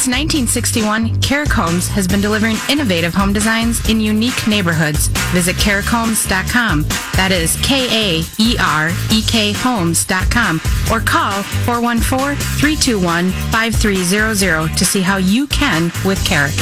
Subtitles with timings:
[0.00, 5.08] Since 1961, Kaerek Homes has been delivering innovative home designs in unique neighborhoods.
[5.34, 6.84] Visit kaerekhomes.com.
[7.16, 10.58] That is K A E R E K homes.com
[10.90, 16.56] or call 414 321 5300 to see how you can with Kaerek.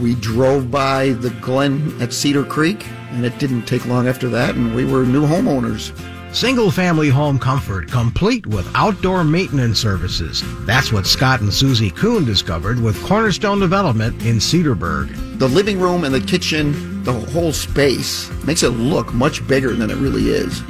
[0.00, 4.54] We drove by the Glen at Cedar Creek, and it didn't take long after that,
[4.54, 5.92] and we were new homeowners.
[6.32, 10.44] Single family home comfort, complete with outdoor maintenance services.
[10.64, 15.38] That's what Scott and Susie Kuhn discovered with Cornerstone Development in Cedarburg.
[15.40, 19.90] The living room and the kitchen, the whole space, makes it look much bigger than
[19.90, 20.62] it really is.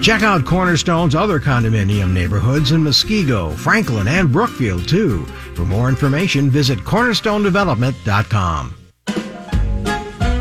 [0.00, 5.24] Check out Cornerstone's other condominium neighborhoods in Muskego, Franklin, and Brookfield, too.
[5.56, 8.77] For more information, visit cornerstonedevelopment.com.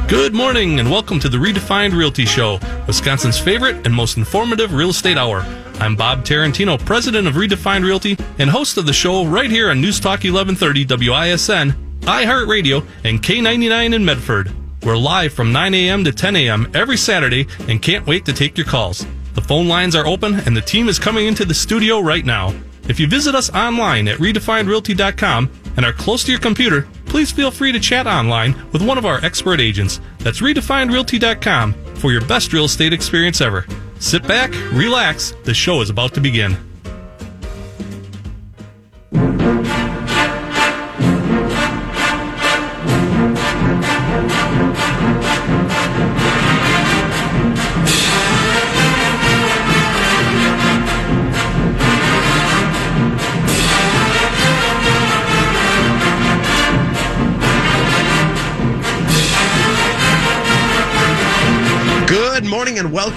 [0.07, 4.91] Good morning and welcome to the Redefined Realty Show, Wisconsin's favorite and most informative real
[4.91, 5.41] estate hour.
[5.81, 9.81] I'm Bob Tarantino, president of Redefined Realty and host of the show right here on
[9.81, 14.53] News Talk 1130 WISN, iHeartRadio, and K99 in Medford.
[14.81, 16.05] We're live from 9 a.m.
[16.05, 16.71] to 10 a.m.
[16.73, 19.05] every Saturday and can't wait to take your calls.
[19.33, 22.53] The phone lines are open and the team is coming into the studio right now.
[22.87, 27.51] If you visit us online at redefinedrealty.com and are close to your computer, please feel
[27.51, 29.99] free to chat online with one of our expert agents.
[30.19, 33.65] That's redefinedrealty.com for your best real estate experience ever.
[33.99, 36.66] Sit back, relax, the show is about to begin.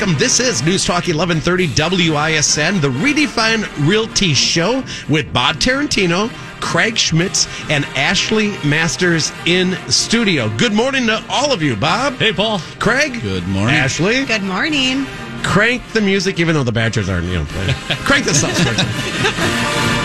[0.00, 0.18] Welcome.
[0.18, 1.66] This is News Talk 1130
[2.08, 10.48] WISN, the Redefined Realty Show with Bob Tarantino, Craig Schmitz, and Ashley Masters in studio.
[10.56, 12.14] Good morning to all of you, Bob.
[12.14, 12.60] Hey, Paul.
[12.78, 13.20] Craig.
[13.20, 13.74] Good morning.
[13.74, 14.24] Ashley.
[14.24, 15.04] Good morning.
[15.42, 17.74] Crank the music, even though the Badgers aren't, you know, playing.
[18.04, 18.42] Crank this
[19.96, 19.99] up.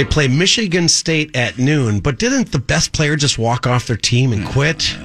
[0.00, 3.98] They play Michigan State at noon, but didn't the best player just walk off their
[3.98, 4.96] team and quit?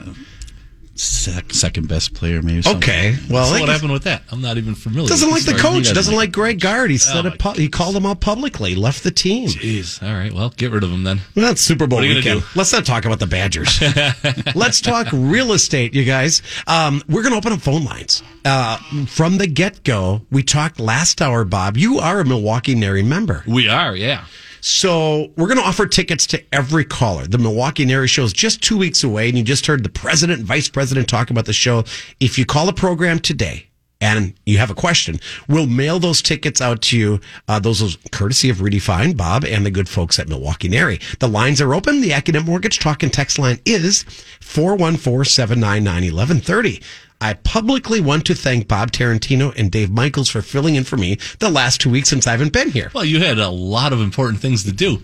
[0.98, 2.62] Sec- second best player, maybe.
[2.62, 2.82] something.
[2.82, 4.24] Okay, well, So what happened with that?
[4.32, 5.10] I'm not even familiar.
[5.10, 5.94] doesn't like the coach.
[5.94, 6.90] doesn't like- like Greg Gard.
[6.92, 7.38] He said Oh, it.
[7.40, 8.74] pu- He called him out publicly.
[8.76, 9.50] Left the team.
[9.50, 10.02] Jeez.
[10.02, 10.32] All right.
[10.32, 11.20] Well, get rid of him then.
[11.36, 12.44] Well, it's Super Bowl What are you weekend.
[12.56, 13.82] Let's not talk about the Badgers.
[14.56, 16.42] Let's talk real estate, you guys.
[16.68, 18.24] Um, we're going to open up phone lines.
[18.46, 21.76] Uh, from the get go, we talked last hour, Bob.
[21.76, 23.44] You are a Milwaukee NARI member.
[23.46, 24.24] We are, yeah.
[24.68, 27.28] So we're going to offer tickets to every caller.
[27.28, 30.40] The Milwaukee NARI show is just two weeks away, and you just heard the president
[30.40, 31.84] and vice president talk about the show.
[32.20, 33.68] If you call the program today
[34.02, 37.20] and you have a question, we'll mail those tickets out to you.
[37.48, 41.00] Uh, those are courtesy of Rudy Fine, Bob, and the good folks at Milwaukee NARI.
[41.20, 42.02] The lines are open.
[42.02, 44.02] The Accunet Mortgage Talk and Text line is
[44.42, 46.82] 414 799 1130.
[47.26, 51.18] I publicly want to thank Bob Tarantino and Dave Michaels for filling in for me
[51.40, 52.92] the last two weeks since I haven't been here.
[52.94, 55.02] Well, you had a lot of important things to do.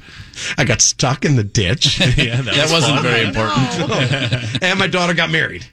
[0.55, 1.99] I got stuck in the ditch.
[2.17, 3.03] yeah, that, That was wasn't fun.
[3.03, 4.63] very important.
[4.63, 5.65] and my daughter got married.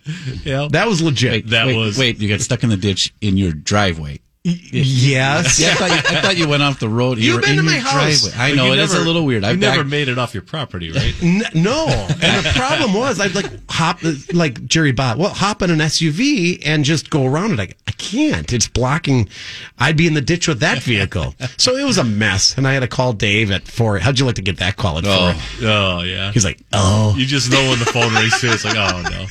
[0.43, 0.69] Yeah.
[0.71, 1.33] That was legit.
[1.33, 4.19] Wait, That wait, was- Wait, you got stuck in the ditch in your driveway.
[4.49, 5.59] Yes.
[5.69, 7.19] Yeah, I thought you, I thought you went off the road.
[7.19, 8.23] You You've been in to my your house.
[8.23, 8.41] driveway.
[8.43, 9.45] I know it is never- a little weird.
[9.45, 11.15] I've never made it off your property, right?
[11.23, 11.87] N- no.
[11.89, 13.99] And the problem was I'd like hop,
[14.33, 17.61] like Jerry Bob, well, hop in an SUV and just go around it.
[17.61, 18.53] I, I can't.
[18.53, 19.29] It's blocking.
[19.79, 21.35] I'd be in the ditch with that vehicle.
[21.57, 22.57] so it was a mess.
[22.57, 23.99] And I had to call Dave at four.
[23.99, 25.33] How'd you like to get that call at Oh.
[25.33, 25.69] four?
[25.69, 26.33] Oh, yeah.
[26.33, 27.15] He's like, oh.
[27.17, 28.49] You just know when the phone rings too.
[28.51, 29.27] It's like, oh no.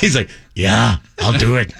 [0.00, 1.72] He's like, yeah, I'll do it.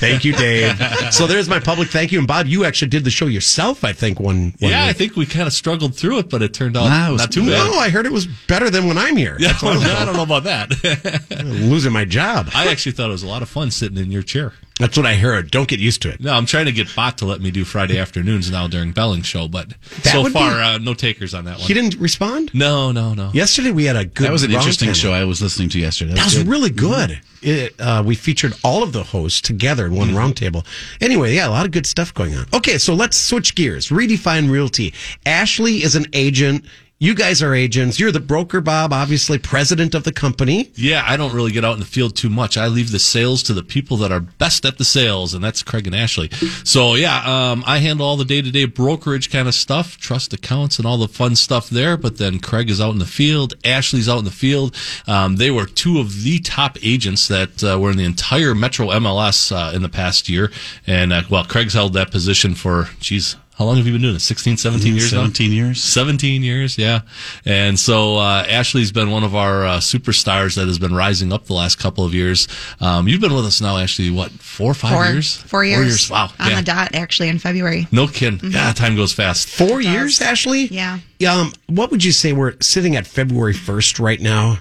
[0.00, 0.78] thank you, Dave.
[1.10, 2.18] So there's my public thank you.
[2.18, 5.16] And Bob, you actually did the show yourself, I think, one, one Yeah, I think
[5.16, 7.70] we kind of struggled through it, but it turned out Nah, it not too bad.
[7.70, 9.36] No, I heard it was better than when I'm here.
[9.40, 11.30] Yeah, That's what I'm I don't know about that.
[11.44, 12.48] losing my job.
[12.54, 14.52] I actually thought it was a lot of fun sitting in your chair.
[14.78, 15.50] That's what I heard.
[15.50, 16.20] Don't get used to it.
[16.20, 19.26] No, I'm trying to get Bot to let me do Friday afternoons now during Belling's
[19.26, 19.68] show, but
[20.04, 21.66] That so far, be- uh, no takers on that one.
[21.66, 22.50] He didn't respond?
[22.54, 23.30] no, no, no.
[23.34, 24.94] Yesterday we had a good That was an interesting table.
[24.96, 26.14] show I was listening to yesterday.
[26.14, 26.46] That was good.
[26.48, 27.20] really good.
[27.42, 30.16] It, uh, we featured all of the hosts together in one Mm-hmm.
[30.18, 30.66] roundtable.
[31.00, 32.46] Anyway, yeah, a lot of good stuff going on.
[32.54, 33.88] Okay, so let's switch gears.
[33.88, 34.92] Redefine Realty.
[35.26, 36.64] Ashley is an agent
[37.02, 37.98] You guys are agents.
[37.98, 40.70] You're the broker, Bob, obviously president of the company.
[40.74, 42.58] Yeah, I don't really get out in the field too much.
[42.58, 45.62] I leave the sales to the people that are best at the sales, and that's
[45.62, 46.28] Craig and Ashley.
[46.62, 50.34] So yeah, um, I handle all the day to day brokerage kind of stuff, trust
[50.34, 51.96] accounts, and all the fun stuff there.
[51.96, 53.54] But then Craig is out in the field.
[53.64, 54.76] Ashley's out in the field.
[55.06, 58.88] Um, they were two of the top agents that uh, were in the entire Metro
[58.88, 60.52] MLS uh, in the past year,
[60.86, 63.36] and uh, well, Craig's held that position for geez.
[63.60, 64.20] How long have you been doing it?
[64.20, 65.18] 16, 17 years now?
[65.18, 65.84] 17 years.
[65.84, 67.02] 17 years, yeah.
[67.44, 71.44] And so uh, Ashley's been one of our uh, superstars that has been rising up
[71.44, 72.48] the last couple of years.
[72.80, 75.36] Um, you've been with us now, Ashley, what, four or five Four years?
[75.36, 76.08] Four years.
[76.08, 76.30] Wow.
[76.38, 76.56] On yeah.
[76.56, 77.86] the dot, actually, in February.
[77.92, 78.50] No kidding.
[78.50, 79.50] Yeah, time goes fast.
[79.50, 80.62] Four years, Ashley?
[80.68, 81.00] Yeah.
[81.30, 82.32] Um, what would you say?
[82.32, 84.60] We're sitting at February 1st right now.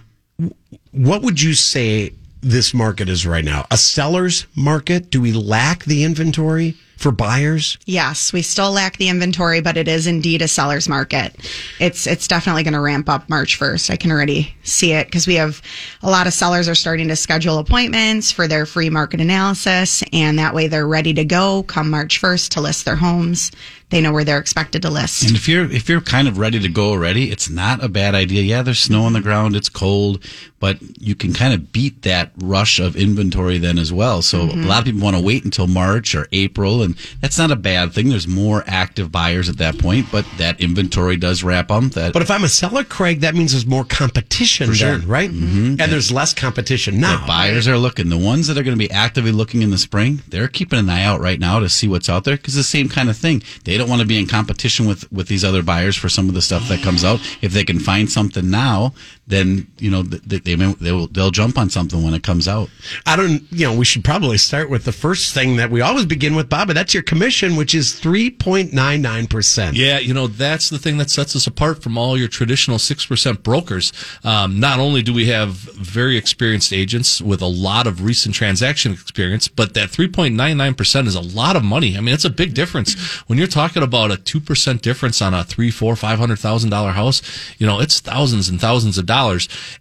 [0.92, 3.66] What would you say this market is right now?
[3.72, 5.10] A seller's market?
[5.10, 7.78] Do we lack the inventory for buyers?
[7.86, 11.34] Yes, we still lack the inventory, but it is indeed a seller's market.
[11.80, 13.90] It's it's definitely going to ramp up March 1st.
[13.90, 15.62] I can already see it because we have
[16.04, 20.38] a lot of sellers are starting to schedule appointments for their free market analysis, and
[20.38, 23.52] that way they're ready to go come March 1st to list their homes.
[23.90, 25.24] They know where they're expected to list.
[25.24, 28.14] And if you're if you're kind of ready to go already, it's not a bad
[28.14, 28.44] idea.
[28.44, 30.24] Yeah, there's snow on the ground, it's cold,
[30.60, 34.22] but you can kind of beat that rush of inventory then as well.
[34.22, 34.64] So mm-hmm.
[34.64, 36.89] a lot of people want to wait until March or April, and
[37.22, 38.10] that's not a bad thing.
[38.10, 41.84] There's more active buyers at that point, but that inventory does wrap up.
[41.92, 44.98] That But if I'm a seller, Craig, that means there's more competition sure.
[44.98, 45.30] then, right?
[45.30, 45.80] Mm-hmm.
[45.80, 47.22] And there's less competition now.
[47.22, 48.10] The buyers are looking.
[48.10, 50.90] The ones that are going to be actively looking in the spring, they're keeping an
[50.90, 53.44] eye out right now to see what's out there because the same kind of thing.
[53.64, 56.36] They don't want to be in competition with with these other buyers for some of
[56.36, 57.20] the stuff that comes out.
[57.42, 58.94] If they can find something now,
[59.30, 62.48] then you know they they may, they will they'll jump on something when it comes
[62.48, 62.70] out.
[63.06, 66.06] I don't, you know, we should probably start with the first thing that we always
[66.06, 69.72] begin with, Bob, and that's your commission, which is 3.99%.
[69.76, 73.44] Yeah, you know, that's the thing that sets us apart from all your traditional 6%
[73.44, 73.94] brokers.
[74.24, 78.92] Um, not only do we have very experienced agents with a lot of recent transaction
[78.94, 81.96] experience, but that 3.99% is a lot of money.
[81.98, 82.96] I mean, it's a big difference.
[83.28, 86.92] When you're talking about a 2% difference on a three, four, five hundred thousand dollar
[86.92, 87.22] house,
[87.58, 89.19] you know, it's thousands and thousands of dollars.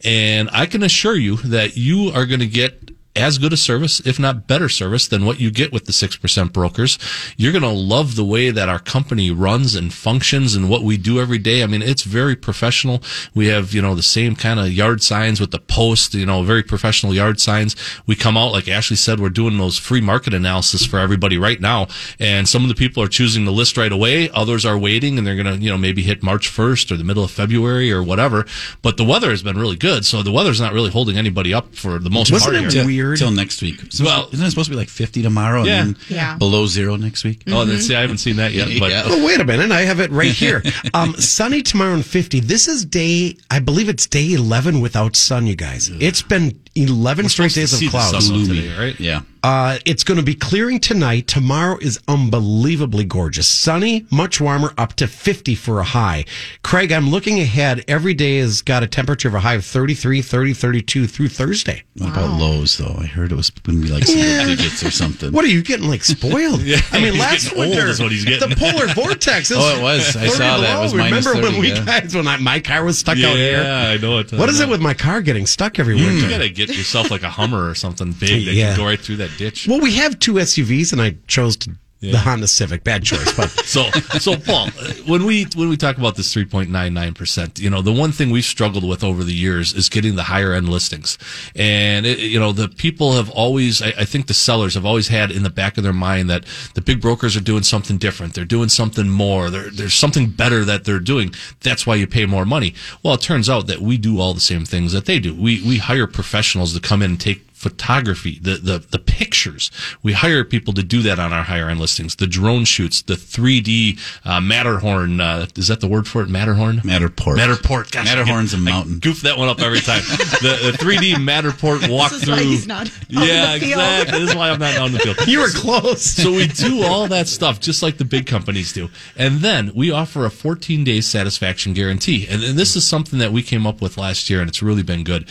[0.04, 4.00] And I can assure you that you are going to get as good a service,
[4.06, 6.98] if not better service, than what you get with the 6% brokers.
[7.36, 10.96] You're going to love the way that our company runs and functions and what we
[10.96, 11.62] do every day.
[11.62, 13.02] I mean, it's very professional.
[13.34, 16.42] We have, you know, the same kind of yard signs with the post, you know,
[16.42, 17.74] very professional yard signs.
[18.06, 21.60] We come out, like Ashley said, we're doing those free market analysis for everybody right
[21.60, 21.88] now.
[22.18, 24.30] And some of the people are choosing to list right away.
[24.30, 27.04] Others are waiting and they're going to, you know, maybe hit March 1st or the
[27.04, 28.46] middle of February or whatever.
[28.82, 30.04] But the weather has been really good.
[30.04, 32.84] So the weather's not really holding anybody up for the most Wasn't part it here.
[32.86, 33.07] weird?
[33.16, 33.80] Till next week.
[33.90, 35.80] So Well- isn't it supposed to be like 50 tomorrow Yeah.
[35.82, 36.36] and then Yeah.
[36.36, 37.42] below zero next week?
[37.48, 38.68] Oh, then see, I haven't seen that yet.
[38.78, 39.02] But Yeah.
[39.06, 39.70] Oh, wait a minute.
[39.70, 40.62] I have it right here.
[40.94, 42.40] Um, sunny tomorrow and 50.
[42.40, 45.90] This is day, I believe it's day 11 without sun, you guys.
[46.00, 48.26] It's been 11 straight days of see the clouds.
[48.26, 49.00] sun today, right?
[49.00, 49.20] Yeah.
[49.42, 51.26] Uh, it's going to be clearing tonight.
[51.26, 53.46] Tomorrow is unbelievably gorgeous.
[53.46, 56.24] Sunny, much warmer, up to 50 for a high.
[56.62, 57.84] Craig, I'm looking ahead.
[57.86, 61.84] Every day has got a temperature of a high of 33, 30, 32 through Thursday.
[61.96, 62.96] What about lows though?
[62.98, 65.32] I heard it was going to be like single digits or something.
[65.32, 66.60] What are you getting like spoiled?
[66.62, 66.80] yeah.
[66.90, 68.48] I mean, he's last getting old winter, is what he's getting.
[68.48, 69.52] the polar vortex.
[69.60, 70.14] Oh, it was.
[70.14, 70.78] I 30 saw that.
[70.78, 71.10] It was below.
[71.10, 71.84] minus Remember when we yeah.
[71.84, 73.62] guys when I, my car was stuck out here?
[73.62, 74.32] Yeah, I know it.
[74.32, 76.12] What is it with my car getting stuck every winter?
[76.12, 78.68] You gotta get yourself like a Hummer or something big that Yeah.
[78.74, 79.66] can go right through that ditch.
[79.68, 82.84] Well, we have two SUVs, and I chose to, the Honda Civic.
[82.84, 84.70] Bad choice, but So, so Paul,
[85.06, 87.92] when we when we talk about this three point nine nine percent, you know, the
[87.92, 91.18] one thing we've struggled with over the years is getting the higher end listings,
[91.54, 95.08] and it, you know, the people have always, I, I think, the sellers have always
[95.08, 98.34] had in the back of their mind that the big brokers are doing something different,
[98.34, 101.34] they're doing something more, there, there's something better that they're doing.
[101.60, 102.74] That's why you pay more money.
[103.02, 105.34] Well, it turns out that we do all the same things that they do.
[105.34, 109.70] We we hire professionals to come in and take photography, the, the, the pictures.
[110.02, 112.14] We hire people to do that on our higher end listings.
[112.16, 115.20] The drone shoots, the 3D uh, Matterhorn.
[115.20, 116.28] Uh, is that the word for it?
[116.28, 116.76] Matterhorn?
[116.78, 117.36] Matterport.
[117.36, 117.90] Matterport.
[117.90, 118.98] Gosh, Matterhorn's I a get- I mountain.
[119.00, 120.02] goof that one up every time.
[120.08, 122.22] the, the 3D Matterport walkthrough.
[122.22, 123.72] is why he's not out in yeah, the field.
[123.72, 124.18] exactly.
[124.20, 125.16] This is why I'm not on the field.
[125.26, 126.02] you were close.
[126.02, 128.88] So we do all that stuff just like the big companies do.
[129.16, 132.26] And then we offer a 14 day satisfaction guarantee.
[132.28, 134.84] And, and this is something that we came up with last year and it's really
[134.84, 135.28] been good.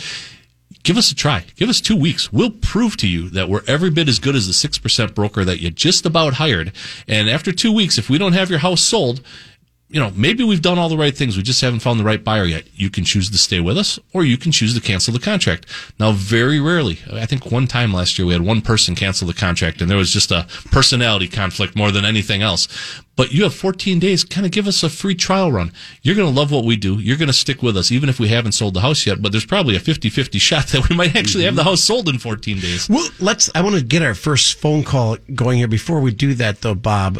[0.87, 1.43] Give us a try.
[1.57, 2.31] Give us two weeks.
[2.31, 5.59] We'll prove to you that we're every bit as good as the 6% broker that
[5.59, 6.71] you just about hired.
[7.09, 9.19] And after two weeks, if we don't have your house sold,
[9.89, 11.37] you know, maybe we've done all the right things.
[11.37, 12.65] We just haven't found the right buyer yet.
[12.73, 15.65] You can choose to stay with us or you can choose to cancel the contract.
[15.97, 19.33] Now, very rarely, I think one time last year we had one person cancel the
[19.33, 22.67] contract and there was just a personality conflict more than anything else.
[23.15, 24.23] But you have 14 days.
[24.23, 25.71] Kind of give us a free trial run.
[26.03, 26.99] You're going to love what we do.
[26.99, 29.23] You're going to stick with us, even if we haven't sold the house yet.
[29.23, 31.69] But there's probably a 50 50 shot that we might actually have the mm-hmm.
[31.69, 32.87] house sold in 14 days.
[32.87, 33.49] Well, let's.
[33.55, 35.67] I want to get our first phone call going here.
[35.67, 37.19] Before we do that, though, Bob,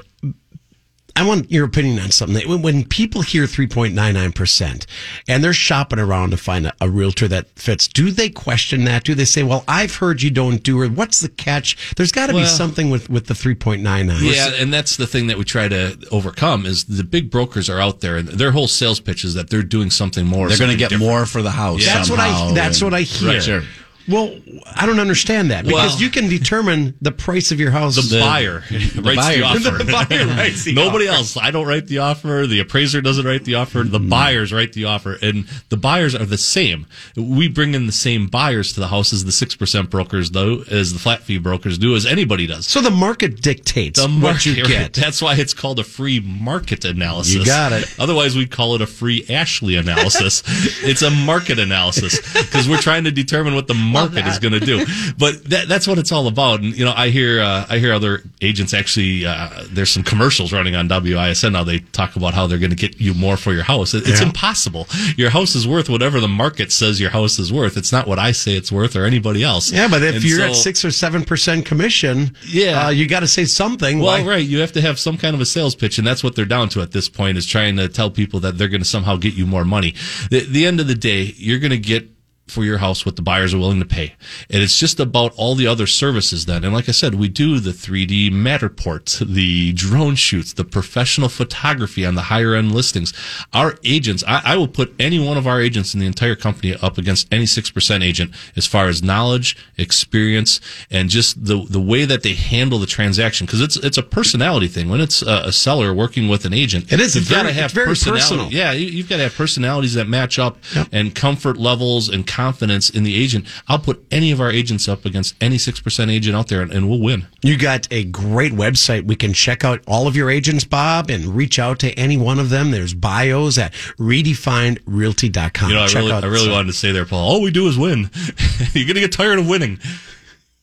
[1.18, 2.48] I want your opinion on something.
[2.48, 4.86] When, when people hear 3.99%
[5.28, 9.04] and they're shopping around to find a, a realtor that fits, do they question that?
[9.04, 10.92] Do they say, well, I've heard you don't do it.
[10.92, 11.96] What's the catch?
[11.96, 14.20] There's got to be something with, with the 3.99.
[14.22, 17.80] Yeah, and that's the thing that we try to overcome is the big brokers are
[17.80, 20.48] out there and their whole sales pitch is that they're doing something more.
[20.48, 21.10] They're going to get different.
[21.10, 21.84] more for the house.
[21.86, 22.28] That's what I.
[22.32, 23.30] somehow, That's and- what I hear.
[23.34, 23.62] Right, sure.
[24.08, 24.36] Well,
[24.76, 27.96] I don't understand that because Well- you can determine the price of your house.
[27.96, 29.84] The, buyer writes the offer.
[29.84, 31.18] The buyer writes the Nobody offer.
[31.18, 31.38] else.
[31.38, 32.46] I don't write the offer.
[32.48, 33.84] The appraiser doesn't write the offer.
[33.84, 34.10] The hmm.
[34.10, 36.86] buyers write the offer, and the buyers are the same.
[37.16, 40.64] We bring in the same buyers to the house as the six percent brokers, though,
[40.70, 42.66] as the flat fee brokers do, as anybody does.
[42.68, 44.94] so the market dictates The what you get.
[45.08, 47.34] That's why it's called a free market analysis.
[47.34, 47.94] You got it.
[48.00, 50.44] Otherwise, we'd call it a free Ashley analysis.
[50.84, 54.60] it's a market analysis because we're trying to determine what the market is going to
[54.60, 54.86] do.
[55.18, 56.62] But that, that's what it's all about.
[56.62, 59.26] And you know, I hear uh, I hear other agents actually.
[59.26, 61.64] Uh, there's some commercials running on WISN now.
[61.64, 63.94] They talk about how they're going to get you more for your house.
[63.94, 64.28] It, It's Yeah.
[64.28, 64.88] impossible.
[65.18, 67.78] Your house is worth whatever the market says your house is worth.
[67.78, 69.72] It's not what I say it's worth or anybody else.
[69.72, 72.88] Yeah, but if And you're so- at six or seven percent commission, Yeah.
[72.88, 74.00] uh, you got to say something.
[74.00, 74.46] Well, Why- right.
[74.48, 76.70] You have to have some kind of a sales pitch, and that's what they're down
[76.70, 79.34] to at this point is trying to tell people that they're going to somehow get
[79.34, 79.94] you more money.
[80.30, 82.10] The, the end of the day, you're going to get
[82.50, 84.16] for your house what the buyers are willing to pay.
[84.50, 86.64] And it's just about all the other services then.
[86.64, 92.06] And like I said, we do the 3D Matterport, the drone shoots, the professional photography
[92.06, 93.14] on the higher end listings.
[93.54, 96.76] Our agents, I, I will put any one of our agents in the entire company
[96.82, 100.60] up against any 6% agent as far as knowledge, experience,
[100.92, 103.48] and just the, the way that they handle the transaction.
[103.48, 104.90] Cause it's, it's a personality thing.
[104.90, 107.16] When it's a, a seller working with an agent, It is.
[107.16, 108.22] You've got to have very personality.
[108.22, 108.52] personal.
[108.52, 110.88] Yeah, you, you've got to have personalities that match up Yep.
[110.92, 113.48] and comfort levels and confidence in the agent.
[113.68, 116.88] I'll put any of our agents up against any 6% agent out there and, and
[116.88, 117.26] we'll win.
[117.42, 119.08] You got a great website.
[119.08, 122.38] We can check out all of your agents, Bob, and reach out to any one
[122.38, 122.70] of them.
[122.70, 125.70] There's bios at redefinedrealty.com.
[125.70, 127.68] You know, I check really, I really wanted to say there, Paul, all we do
[127.68, 128.12] is win.
[128.74, 129.80] You're going to get tired of winning.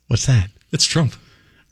[0.06, 0.50] What's that?
[0.70, 1.16] It's Trump.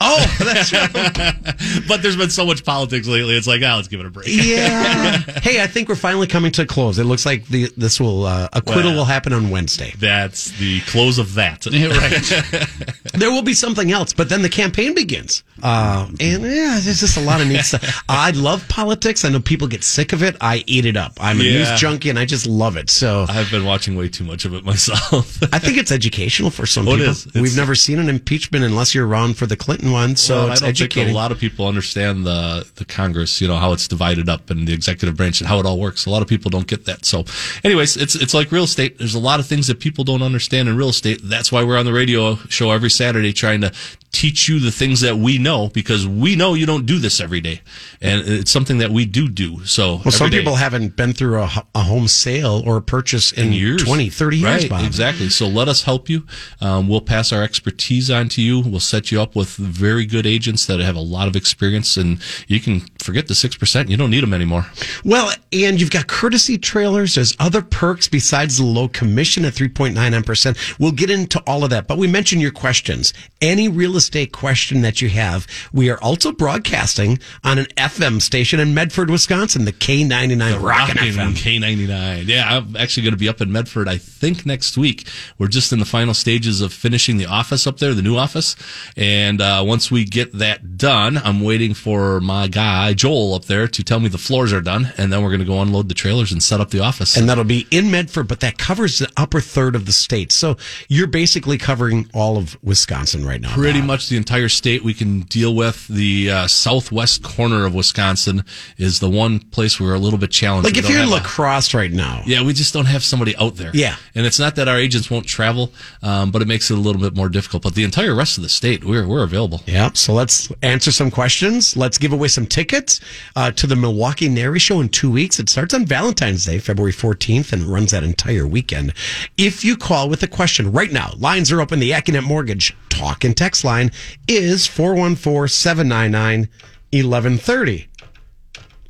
[0.05, 1.35] Oh, that's right.
[1.89, 3.37] But there's been so much politics lately.
[3.37, 4.27] It's like, ah, let's give it a break.
[4.29, 5.19] yeah.
[5.43, 6.99] hey, I think we're finally coming to a close.
[6.99, 8.99] It looks like the this will uh, acquittal Well.
[8.99, 9.93] will happen on Wednesday.
[9.99, 11.67] That's the close of that.
[11.67, 13.13] right.
[13.15, 15.45] There will be something else, but then the campaign begins.
[15.63, 18.03] Uh, and yeah, there's just a lot of neat stuff.
[18.09, 19.25] I love politics.
[19.25, 20.37] I know people get sick of it.
[20.41, 21.13] I eat it up.
[21.21, 21.59] I'm a Yeah.
[21.71, 22.91] news junkie and I just love it.
[22.91, 25.41] So I've been watching way too much of it myself.
[25.53, 27.11] I think it's educational for some Oh, it people.
[27.13, 27.27] is.
[27.27, 30.53] It's- We've never seen an impeachment unless you're around for the Clinton one, so Well,
[30.53, 33.73] it's I don't think a lot of people understand the the Congress, you know, how
[33.73, 36.07] it's divided up and the executive branch and how it all works.
[36.07, 37.05] A lot of people don't get that.
[37.05, 37.25] So,
[37.63, 38.99] anyways, it's it's like real estate.
[38.99, 41.21] There's a lot of things that people don't understand in real estate.
[41.23, 43.73] That's why we're on the radio show every Saturday trying to
[44.13, 47.41] teach you the things that we know because we know you don't do this every
[47.41, 47.63] day,
[48.01, 49.65] and it's something that we do do.
[49.65, 50.39] So, well, some day.
[50.39, 53.83] people haven't been through a, a home sale or a purchase in, years.
[53.85, 54.85] 20, 30 years, right, Bob.
[54.85, 55.29] Exactly.
[55.31, 56.27] So let us help you.
[56.61, 58.61] Um, we'll pass our expertise on to you.
[58.61, 62.23] We'll set you up with very good agents that have a lot of experience, and
[62.47, 63.89] you can forget the six percent.
[63.89, 64.67] You don't need them anymore.
[65.05, 67.15] Well, and you've got courtesy trailers.
[67.15, 70.79] There's other perks besides the low commission at 3.99%.
[70.79, 73.13] We'll get into all of that, but we mentioned your questions.
[73.41, 78.59] Any real estate question that you have, we are also broadcasting on an FM station
[78.59, 81.37] in Medford, Wisconsin, the K99 Rockin' FM.
[81.37, 82.27] K ninety nine.
[82.27, 83.89] Yeah, I'm actually going to be up in Medford.
[83.89, 85.07] I think next week.
[85.39, 88.57] We're just in the final stages of finishing the office up there, the new office,
[88.97, 93.69] and uh, once we get that done, I'm waiting for my guy Joel up there
[93.69, 95.95] to tell me the floors are done, and then we're going to go unload the
[95.95, 97.17] trailers and set up the office.
[97.17, 100.33] And that'll be in Medford, but that covers the upper third of the state.
[100.33, 100.57] So
[100.89, 103.53] you're basically covering all of Wisconsin right now.
[103.55, 103.87] pretty Bob.
[103.87, 105.87] much the entire state we can deal with.
[105.89, 108.45] The uh, southwest corner of Wisconsin
[108.79, 110.65] is the one place we're a little bit challenged.
[110.65, 112.23] Like We if you're in have a- La Crosse right now.
[112.27, 113.71] yeah, we just don't have somebody out there.
[113.75, 113.97] Yeah.
[114.15, 115.73] and it's not that our agents won't travel,
[116.03, 117.63] um, but it makes it a little bit more difficult.
[117.63, 119.61] But the entire rest of the state, we're we're available.
[119.67, 121.77] Yeah, so let's answer some questions.
[121.77, 123.01] Let's give away some tickets
[123.37, 125.39] uh, to the Milwaukee NARI Show in two weeks.
[125.39, 128.93] It starts on Valentine's Day, February 14th, and runs that entire weekend.
[129.37, 131.79] If you call with a question right now, lines are open.
[131.81, 133.82] The Accunet Mortgage talk and text line
[134.29, 136.49] is 414 799
[136.93, 137.89] 1130.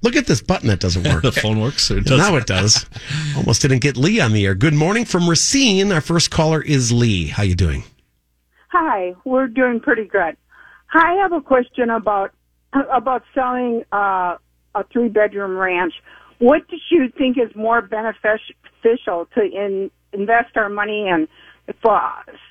[0.03, 1.23] Look at this button that doesn't work.
[1.23, 1.91] the phone works.
[1.91, 2.19] It doesn't?
[2.19, 2.87] now it does.
[3.37, 4.55] Almost didn't get Lee on the air.
[4.55, 5.93] Good morning from Racine.
[5.93, 7.29] Our first caller is Lee.
[7.29, 7.85] How you doing?
[8.69, 10.37] Hi, we're doing pretty good.
[10.93, 12.33] I have a question about
[12.73, 14.37] about selling uh,
[14.75, 15.95] a three bedroom ranch.
[16.39, 21.29] What do you think is more beneficial to in, invest our money in
[21.83, 22.01] for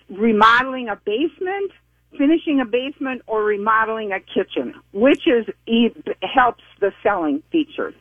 [0.10, 1.72] remodeling a basement,
[2.18, 4.74] finishing a basement, or remodeling a kitchen?
[4.94, 5.90] Which is e-
[6.22, 7.94] helps the selling features?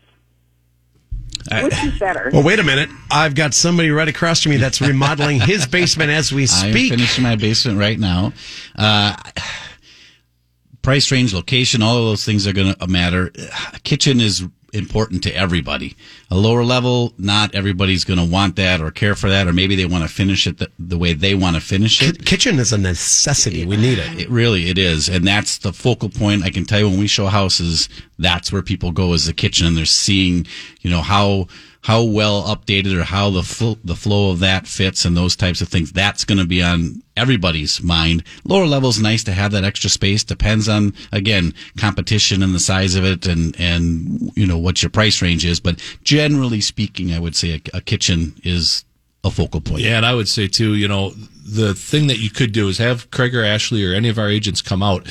[1.62, 2.30] Which is better?
[2.32, 2.90] Well, wait a minute.
[3.10, 6.64] I've got somebody right across from me that's remodeling his basement as we speak.
[6.66, 6.90] I'm speak.
[6.90, 8.32] finishing my basement right now.
[8.76, 9.16] Uh,
[10.82, 13.32] price range, location, all of those things are going to matter.
[13.84, 15.96] Kitchen is important to everybody.
[16.30, 19.76] A lower level, not everybody's going to want that or care for that, or maybe
[19.76, 22.18] they want to finish it the, the way they want to finish it.
[22.18, 23.64] Ki- Kitchen is a necessity.
[23.66, 24.20] We need it.
[24.20, 26.44] It really it is, and that's the focal point.
[26.44, 29.66] I can tell you when we show houses, that's where people go is the kitchen,
[29.66, 30.46] and they're seeing,
[30.80, 31.46] you know, how
[31.82, 35.62] how well updated or how the fl- the flow of that fits and those types
[35.62, 35.92] of things.
[35.92, 38.22] That's going to be on everybody's mind.
[38.44, 40.22] Lower level is nice to have that extra space.
[40.22, 44.90] Depends on again competition and the size of it, and and you know what your
[44.90, 45.60] price range is.
[45.60, 48.84] But generally speaking, I would say a, a kitchen is
[49.24, 49.82] a focal point.
[49.82, 52.78] Yeah, and I would say too, you know, the thing that you could do is
[52.78, 55.06] have Craig or Ashley or any of our agents come out.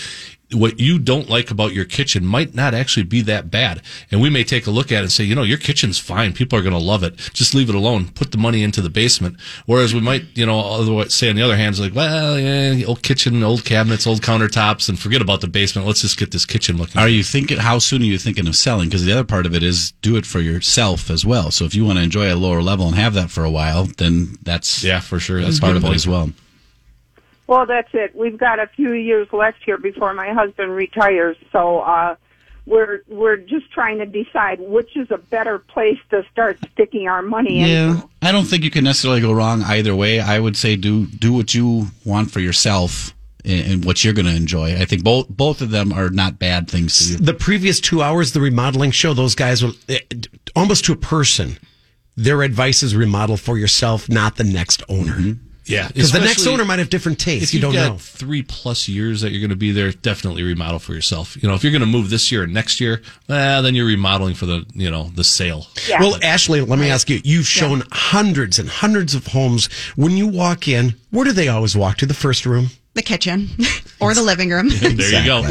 [0.52, 3.84] What you don't like about your kitchen might not actually be that bad.
[4.12, 6.34] And we may take a look at it and say, you know, your kitchen's fine.
[6.34, 7.16] People are going to love it.
[7.34, 8.08] Just leave it alone.
[8.08, 9.38] Put the money into the basement.
[9.68, 12.84] Whereas we might, you know, otherwise say on the other hand, it's like, well, yeah,
[12.86, 15.86] old kitchen, old cabinets, old countertops, and forget about the basement.
[15.86, 17.00] Let's just get this kitchen looking.
[17.00, 17.58] Are you thinking?
[17.60, 18.90] How soon are you thinking of selling?
[18.90, 21.52] Because the other part of it is do it for yourself as well.
[21.52, 23.86] So if you want to enjoy a lower level and have that for a while,
[23.98, 25.42] then that's Yeah, for sure.
[25.42, 26.32] That's part of it as well.
[27.50, 28.16] Well, that's it.
[28.16, 32.16] We've got a few years left here before my husband retires, so uh,
[32.68, 37.24] we're we're just trying to decide which is a better place to start sticking our
[37.24, 38.10] money Yeah, into.
[38.22, 40.20] I don't think you can necessarily go wrong either way.
[40.20, 44.28] I would say do do what you want for yourself and, and what you're going
[44.28, 44.76] to enjoy.
[44.76, 47.24] I think both both of them are not bad things to do.
[47.24, 50.02] The previous two hours, the remodeling show, those guys will eh,
[50.56, 51.58] almost to a person.
[52.16, 55.36] Their advice is remodel for yourself, not the next owner.
[55.70, 57.50] Yeah, Because the next owner might have different tastes.
[57.50, 57.98] if You don't got know.
[57.98, 61.38] three plus years that you're going to be there, definitely remodel for yourself.
[61.42, 63.86] You know, if you're going to move this year and next year, well, then you're
[63.86, 65.68] remodeling for the you know the sale.
[65.88, 66.00] Yeah.
[66.02, 67.22] Well, Ashley, let me ask you.
[67.24, 69.68] You've shown hundreds and hundreds of homes.
[69.96, 72.06] When you walk in, where do they always walk to?
[72.06, 72.68] The first room?
[72.96, 73.50] The kitchen
[74.02, 74.70] or the living room.
[74.80, 75.44] There you go.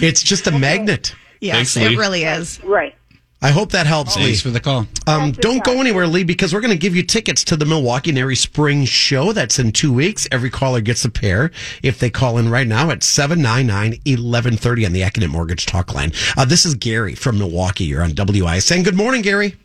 [0.00, 1.14] It's just a magnet.
[1.40, 1.94] yes, Thanks, Lee.
[1.94, 2.62] it really is.
[2.62, 2.94] Right.
[3.42, 4.26] I hope that helps, Lee.
[4.26, 4.86] Thanks for the call.
[5.08, 8.12] Um, don't go anywhere, Lee, because we're going to give you tickets to the Milwaukee
[8.12, 9.32] NARI Spring Show.
[9.32, 10.28] That's in two weeks.
[10.30, 11.50] Every caller gets a pair
[11.82, 16.12] if they call in right now at 799-1130 on the Accunet Mortgage Talk line.
[16.36, 17.82] Uh, this is Gary from Milwaukee.
[17.84, 18.84] You're on WISN.
[18.84, 19.56] Good morning, Gary.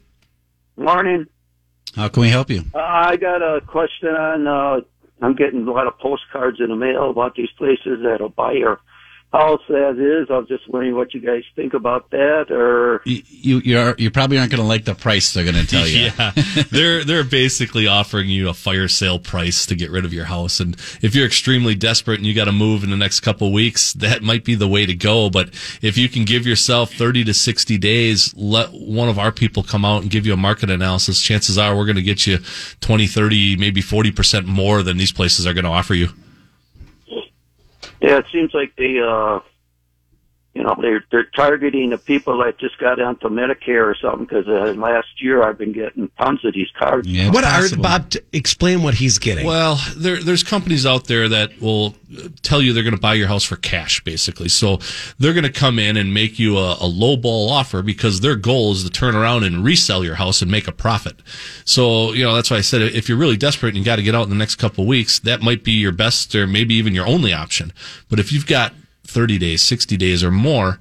[0.76, 1.28] Morning.
[1.96, 2.64] How can we help you?
[2.74, 4.48] Uh, I got a question on.
[4.48, 4.82] Uh,
[5.22, 8.80] I'm getting a lot of postcards in the mail about these places that'll buy your
[9.32, 10.28] house as is.
[10.30, 14.10] I was just wondering what you guys think about that, or You you you're, you
[14.10, 15.98] probably aren't going to like the price they're going to tell you.
[16.18, 16.32] Yeah,
[16.72, 20.60] they're they're basically offering you a fire sale price to get rid of your house,
[20.60, 23.94] and if you're extremely desperate and you got to move in the next couple weeks,
[23.94, 25.30] that might be the way to go.
[25.30, 25.50] But
[25.82, 29.84] if you can give yourself 30 to 60 days, let one of our people come
[29.84, 31.22] out and give you a market analysis.
[31.22, 32.38] Chances are we're going to get you
[32.82, 36.10] 20, 30, maybe 40 percent more than these places are going to offer you.
[38.02, 39.40] Yeah, it seems like they, uh,
[40.58, 44.26] you know, they're they're targeting the people that just got onto Medicare or something.
[44.26, 47.08] Because uh, last year I've been getting tons of these cards.
[47.08, 47.84] Yeah, it's what are, possible.
[47.84, 49.46] Bob, t- explain what he's getting.
[49.46, 51.94] Well, there, there's companies out there that will
[52.42, 54.50] tell you they're going to buy your house for cash, basically.
[54.50, 54.80] So
[55.20, 58.36] they're going to come in and make you a, a low ball offer because their
[58.36, 61.20] goal is to turn around and resell your house and make a profit.
[61.66, 64.04] So, you know, that's why I said if you're really desperate and you got to
[64.04, 66.74] get out in the next couple of weeks, that might be your best or maybe
[66.74, 67.72] even your only option.
[68.10, 68.74] But if you've got
[69.08, 70.80] 30 days, 60 days or more,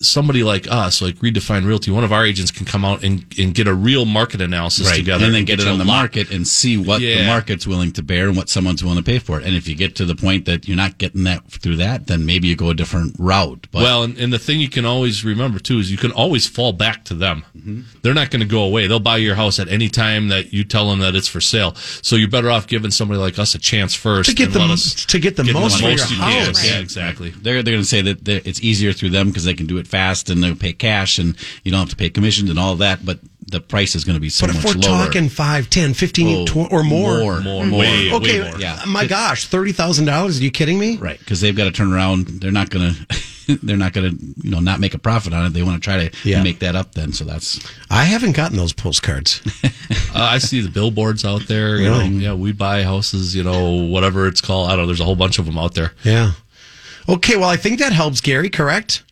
[0.00, 3.52] somebody like us, like Redefine Realty, one of our agents can come out and, and
[3.54, 5.92] get a real market analysis Right, together and then get it on the lot.
[6.02, 9.18] market and see what the market's willing to bear and what someone's willing to pay
[9.18, 9.46] for it.
[9.46, 12.24] And if you get to the point that you're not getting that through that, then
[12.24, 13.66] maybe you go a different route.
[13.72, 16.46] But well, and, and the thing you can always remember too is you can always
[16.46, 17.44] fall back to them.
[17.56, 17.80] Mm-hmm.
[18.02, 18.86] They're not going to go away.
[18.86, 21.74] They'll buy your house at any time that you tell them that it's for sale.
[21.74, 25.18] So you're better off giving somebody like us a chance first to get the to
[25.18, 26.16] get the get most your you can.
[26.46, 26.64] house.
[26.64, 27.30] Yeah, exactly.
[27.30, 29.87] they're they're going to say that it's easier through them because they can do it
[29.88, 33.04] fast and they pay cash and you don't have to pay commissions and all that.
[33.04, 33.18] But
[33.50, 35.06] the price is going to be so But much if we're lower.
[35.06, 37.18] talking 5, 10, 15, Oh, tw- or more.
[37.18, 37.80] more, More, more.
[37.80, 38.60] way, Okay, way more.
[38.60, 38.82] Yeah.
[38.86, 40.38] my gosh, $30,000?
[40.38, 40.98] Are you kidding me?
[40.98, 42.26] Right, because they've got to turn around.
[42.42, 42.94] They're not going
[43.48, 43.56] to.
[43.62, 45.54] they're not going to you know not make a profit on it.
[45.54, 46.42] They want to try to Yeah.
[46.42, 46.92] make that up.
[46.92, 49.40] Then so that's I haven't gotten those postcards.
[50.14, 51.76] Uh, I see the billboards out there.
[51.76, 52.08] You Really?
[52.08, 53.34] know, yeah, we buy houses.
[53.36, 54.66] You know, whatever it's called.
[54.68, 54.86] I don't know.
[54.86, 55.92] There's a whole bunch of them out there.
[56.02, 56.32] yeah.
[57.08, 59.02] Okay, well, I think that helps, Gary, correct?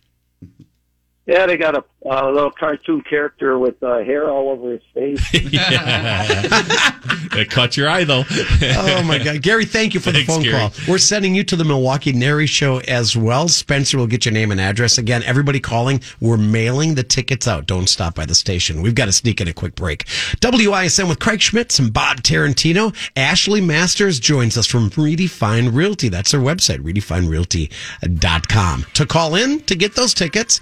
[1.27, 5.21] Yeah, they got a, a little cartoon character with uh, hair all over his face.
[7.37, 8.23] It caught your eye though.
[8.29, 9.65] oh my God, Gary!
[9.65, 10.57] Thank you for the phone Gary.
[10.57, 10.71] call.
[10.87, 13.47] We're sending you to the Milwaukee NARI Show as well.
[13.47, 15.21] Spencer will get your name and address again.
[15.23, 17.67] Everybody calling, we're mailing the tickets out.
[17.67, 18.81] Don't stop by the station.
[18.81, 20.05] We've got to sneak in a quick break.
[20.41, 22.95] WISN with Craig Schmitz and Bob Tarantino.
[23.15, 26.09] Ashley Masters joins us from Redefine Realty.
[26.09, 28.85] That's their website, redefinerealty.com.
[28.95, 30.59] To call in to get those tickets.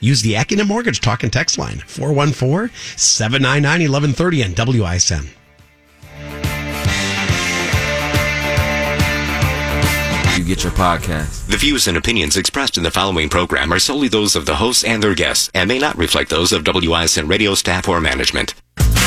[0.00, 5.28] Use the Accunet Mortgage Talk and Text line 414 799 1130 and WISN.
[10.36, 11.46] You get your podcast.
[11.46, 14.84] The views and opinions expressed in the following program are solely those of the hosts
[14.84, 18.54] and their guests and may not reflect those of WISN radio staff or management.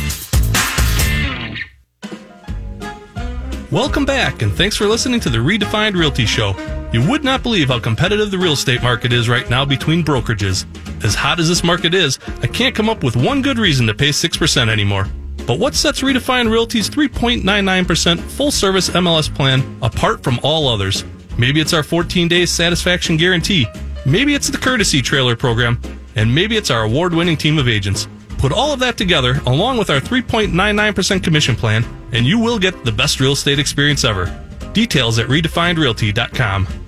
[3.71, 6.55] Welcome back, and thanks for listening to the Redefined Realty Show.
[6.93, 10.67] You would not believe how competitive the real estate market is right now between brokerages.
[11.03, 13.95] As hot as this market is, I can't come up with one good reason to
[13.95, 15.09] pay 6% anymore.
[15.47, 21.05] But what sets Redefined Realty's 3.99% full service MLS plan apart from all others?
[21.39, 23.67] Maybe it's our 14 days satisfaction guarantee.
[24.05, 25.81] Maybe it's the courtesy trailer program.
[26.15, 28.07] And maybe it's our award winning team of agents.
[28.37, 32.85] Put all of that together, along with our 3.99% commission plan, and you will get
[32.85, 34.27] the best real estate experience ever.
[34.75, 36.82] Details at redefinedrealty.com.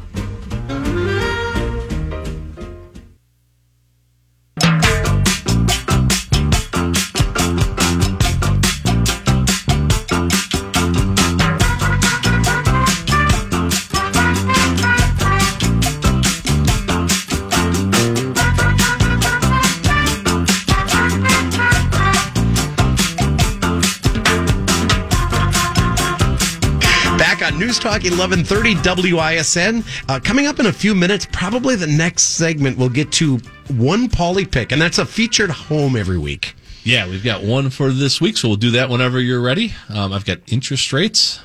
[27.74, 28.76] News Talk 1130
[29.10, 29.84] WISN.
[30.08, 34.08] Uh, coming up in a few minutes, probably the next segment, we'll get to one
[34.08, 36.54] Polly pick, and that's a featured home every week.
[36.84, 39.72] Yeah, we've got one for this week, so we'll do that whenever you're ready.
[39.88, 41.40] Um, I've got interest rates.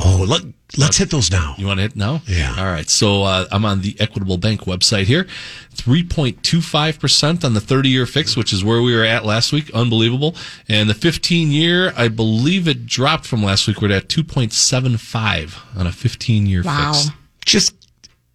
[0.00, 0.42] Oh, let,
[0.76, 1.54] let's hit those now.
[1.58, 2.22] You want to hit now?
[2.26, 2.54] Yeah.
[2.56, 2.88] All right.
[2.88, 5.26] So uh, I'm on the Equitable Bank website here.
[5.74, 9.70] 3.25% on the 30 year fix, which is where we were at last week.
[9.74, 10.36] Unbelievable.
[10.68, 13.80] And the 15 year, I believe it dropped from last week.
[13.80, 16.92] We're at 2.75 on a 15 year Wow.
[16.92, 17.10] fix.
[17.44, 17.74] Just,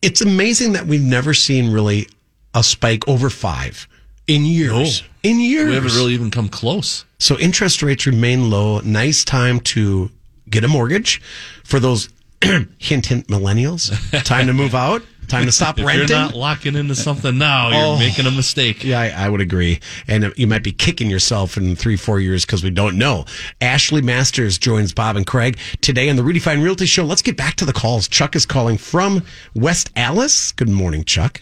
[0.01, 2.07] it's amazing that we've never seen really
[2.53, 3.87] a spike over five
[4.27, 5.01] in years.
[5.01, 5.07] No.
[5.23, 5.69] In years.
[5.69, 7.05] We haven't really even come close.
[7.19, 8.79] So interest rates remain low.
[8.81, 10.11] Nice time to
[10.53, 11.21] get a mortgage
[11.63, 12.09] for those
[12.41, 13.91] hint hint millennials.
[14.23, 15.01] Time to move out.
[15.29, 16.09] Time to stop If renting.
[16.09, 17.97] you're not locking into something now, you're Oh.
[17.99, 18.83] making a mistake.
[18.83, 19.79] Yeah, I, I would agree.
[20.07, 23.23] And you might be kicking yourself in three, four years because we don't know.
[23.61, 27.05] Ashley Masters joins Bob and Craig today on the Redefine Realty Show.
[27.05, 28.09] Let's get back to the calls.
[28.09, 29.23] Chuck is calling from
[29.55, 30.51] West Allis.
[30.51, 31.41] Good morning, Chuck.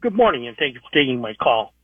[0.00, 1.74] Good morning, and thank you for taking my call.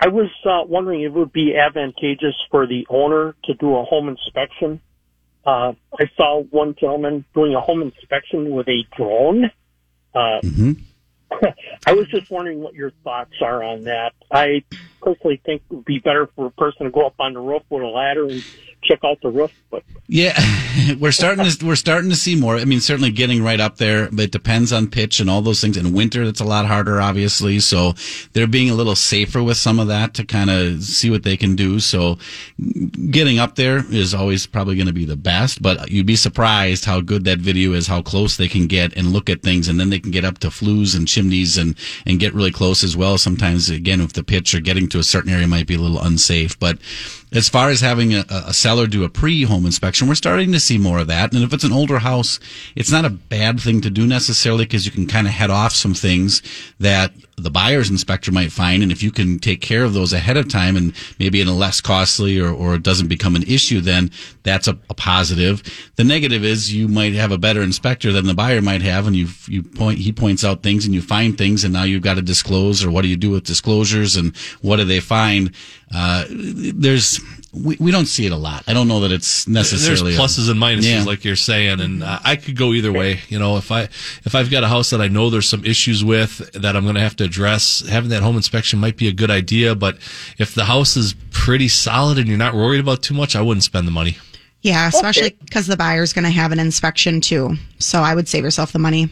[0.00, 3.84] I was uh, wondering if it would be advantageous for the owner to do a
[3.84, 4.80] home inspection.
[5.46, 9.50] Uh, I saw one gentleman doing a home inspection with a drone.
[10.14, 10.80] Uh, mhm
[11.86, 14.12] I was just wondering what your thoughts are on that.
[14.30, 14.62] I
[15.06, 17.62] personally think it would be better for a person to go up on the roof
[17.70, 18.42] with a ladder and
[18.86, 20.38] check out the roof, but Yeah,
[21.00, 22.56] we're starting to we're starting to see more.
[22.56, 25.60] I mean, certainly getting right up there, but it depends on pitch and all those
[25.60, 25.76] things.
[25.76, 27.58] In winter, that's a lot harder, obviously.
[27.58, 27.94] So
[28.32, 31.36] they're being a little safer with some of that to kind of see what they
[31.36, 31.80] can do.
[31.80, 32.18] So
[33.10, 35.60] getting up there is always probably going to be the best.
[35.60, 39.12] But you'd be surprised how good that video is, how close they can get and
[39.12, 42.20] look at things, and then they can get up to flues and chimneys and and
[42.20, 43.18] get really close as well.
[43.18, 46.00] Sometimes, again, with the pitch or getting to a certain area might be a little
[46.00, 46.78] unsafe, but
[47.32, 50.78] as far as having a, a seller do a pre-home inspection, we're starting to see
[50.78, 51.32] more of that.
[51.32, 52.38] And if it's an older house,
[52.76, 55.72] it's not a bad thing to do necessarily because you can kind of head off
[55.72, 56.40] some things
[56.78, 58.82] that the buyer's inspector might find.
[58.82, 61.54] And if you can take care of those ahead of time and maybe in a
[61.54, 64.10] less costly or, or it doesn't become an issue, then
[64.42, 65.62] that's a, a positive.
[65.96, 69.06] The negative is you might have a better inspector than the buyer might have.
[69.06, 72.02] And you, you point, he points out things and you find things and now you've
[72.02, 75.52] got to disclose or what do you do with disclosures and what do they find?
[75.94, 77.20] Uh, there's
[77.52, 78.64] we, we don't see it a lot.
[78.66, 81.04] I don't know that it's necessarily There's pluses and minuses, Yeah.
[81.04, 83.20] like you're saying, and uh, I could go either way.
[83.28, 83.82] You know, if I
[84.24, 86.96] if I've got a house that I know there's some issues with that I'm going
[86.96, 89.74] to have to address, having that home inspection might be a good idea.
[89.74, 89.98] But
[90.38, 93.64] if the house is pretty solid and you're not worried about too much, I wouldn't
[93.64, 94.18] spend the money.
[94.62, 97.56] Yeah, especially because the buyer's going to have an inspection too.
[97.78, 99.08] So I would save yourself the money.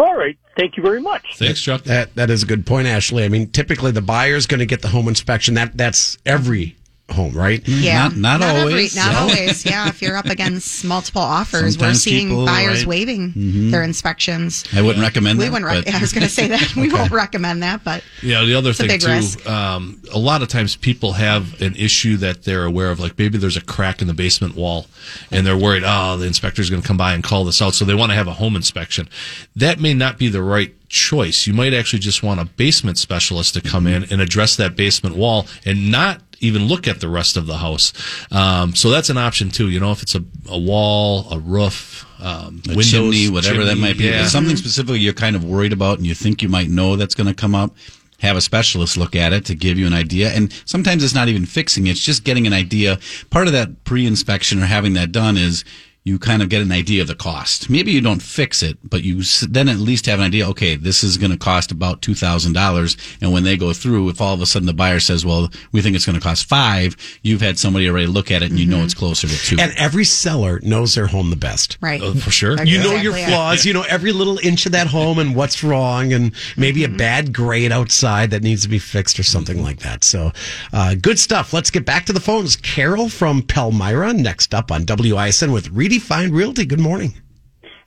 [0.00, 0.38] All right.
[0.56, 1.36] Thank you very much.
[1.36, 1.82] Thanks, Chuck.
[1.84, 3.22] That that is a good point, Ashley.
[3.22, 5.54] I mean, typically the buyer's going to get the home inspection.
[5.54, 6.76] That that's every
[7.12, 7.66] home, right?
[7.66, 8.96] Yeah, Not- not every- always.
[8.96, 9.18] not No.
[9.20, 9.64] always.
[9.64, 12.86] Yeah, if you're up against multiple offers, we're seeing people, buyers right.
[12.86, 13.70] waiving Mhm.
[13.70, 14.64] their inspections.
[14.74, 15.52] I wouldn't recommend We that.
[15.52, 15.70] wouldn't.
[15.70, 18.54] Re- but- I was going to say that we won't recommend that, but Yeah, the
[18.54, 19.46] other It's a thing big too, risk.
[19.48, 23.38] um, a lot of times people have an issue that they're aware of, like maybe
[23.38, 24.86] there's a crack in the basement wall,
[25.30, 27.84] and they're worried, oh, the inspector's going to come by and call this out, so
[27.84, 29.08] they want to have a home inspection.
[29.56, 31.46] That may not be the right choice.
[31.46, 35.14] You might actually just want a basement specialist to come in and address that basement
[35.16, 37.92] wall and not even look at the rest of the house.
[38.32, 39.68] Um, so that's an option too.
[39.68, 43.76] You know, if it's a, a wall, a roof, um, a windows, chimney, whatever that
[43.76, 44.04] might be.
[44.04, 44.26] Yeah.
[44.26, 47.26] something specifically you're kind of worried about and you think you might know that's going
[47.26, 47.74] to come up,
[48.20, 50.30] have a specialist look at it to give you an idea.
[50.30, 52.98] And sometimes it's not even fixing it's just getting an idea.
[53.30, 55.64] Part of that pre inspection or having that done is
[56.10, 57.70] you kind of get an idea of the cost.
[57.70, 61.04] Maybe you don't fix it, but you then at least have an idea, okay, this
[61.04, 63.18] is going to cost about $2,000.
[63.20, 65.82] And when they go through, if all of a sudden the buyer says, well, we
[65.82, 68.66] think it's going to cost five, you've had somebody already look at it and you
[68.66, 68.86] know mm-hmm.
[68.86, 69.56] it's closer to two.
[69.60, 71.78] And every seller knows their home the best.
[71.80, 72.00] right.
[72.02, 72.62] Oh, for sure.
[72.64, 73.28] You know Exactly your it.
[73.28, 73.64] flaws.
[73.64, 76.96] You know every little inch of that home and what's wrong, and maybe a mm-hmm.
[76.96, 79.64] bad grade outside that needs to be fixed or something mm-hmm.
[79.66, 80.02] like that.
[80.02, 80.32] So,
[80.72, 81.52] uh, good stuff.
[81.52, 82.56] Let's get back to the phones.
[82.56, 85.68] Carol from Palmyra, next up on WISN with
[86.00, 86.64] Redefined Realty.
[86.64, 87.14] Good morning.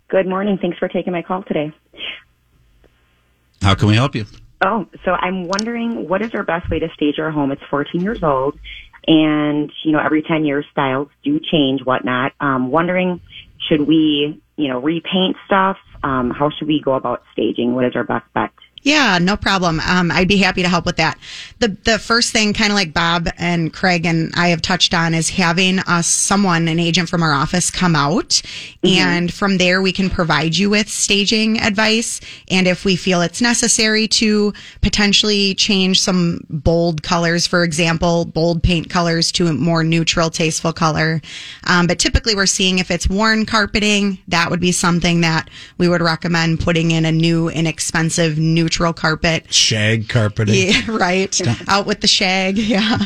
[0.08, 0.58] Good morning.
[0.62, 1.71] Thanks for taking my call today.
[3.62, 4.26] How can we help you?
[4.63, 7.52] Oh, so I'm wondering what is our best way to stage our home?
[7.52, 8.58] It's 14 years old,
[9.08, 12.34] and you know every 10 years styles do change, whatnot.
[12.39, 13.19] Um, wondering
[13.67, 15.78] should we, you know, repaint stuff?
[16.04, 17.73] Um, how should we go about staging?
[17.73, 18.52] What is our best bet?
[18.84, 19.80] Yeah, no problem.
[19.80, 21.17] Um, I'd be happy to help with that.
[21.60, 25.13] The the first thing, kind of like Bob and Craig and I have touched on,
[25.13, 28.41] is having us someone, an agent from our office, come out,
[28.84, 32.19] and from there we can provide you with staging advice.
[32.52, 38.62] And if we feel it's necessary to potentially change some bold colors, for example, bold
[38.62, 41.22] paint colors to a more neutral, tasteful color.
[41.67, 45.88] Um, but typically, we're seeing if it's worn carpeting, that would be something that we
[45.88, 49.53] would recommend putting in a new, inexpensive, neutral carpet.
[49.53, 50.69] Shag carpeting.
[50.69, 51.39] Yeah, right.
[51.69, 52.57] Out with the shag.
[52.73, 52.97] Yeah.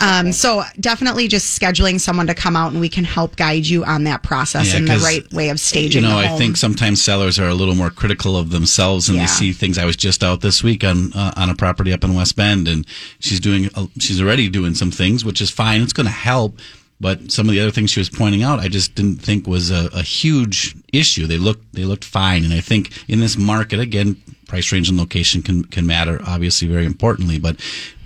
[0.00, 3.84] Um, so definitely just scheduling someone to come out and we can help guide you
[3.84, 6.02] on that process Yeah, and the right way of staging.
[6.02, 9.24] You know, I think sometimes sellers are a little more critical of themselves and Yeah.
[9.24, 9.78] they see things.
[9.78, 12.66] I was just out this week on uh, on a property up in West Bend,
[12.68, 12.86] and
[13.20, 15.82] she's doing uh, she's already doing some things, which is fine.
[15.82, 16.58] It's going to help.
[17.00, 19.72] But some of the other things she was pointing out, I just didn't think was
[19.72, 21.26] a, a huge issue.
[21.26, 24.16] They looked they looked fine, and I think in this market again,
[24.52, 27.38] price range and location can can matter obviously very importantly.
[27.38, 27.56] But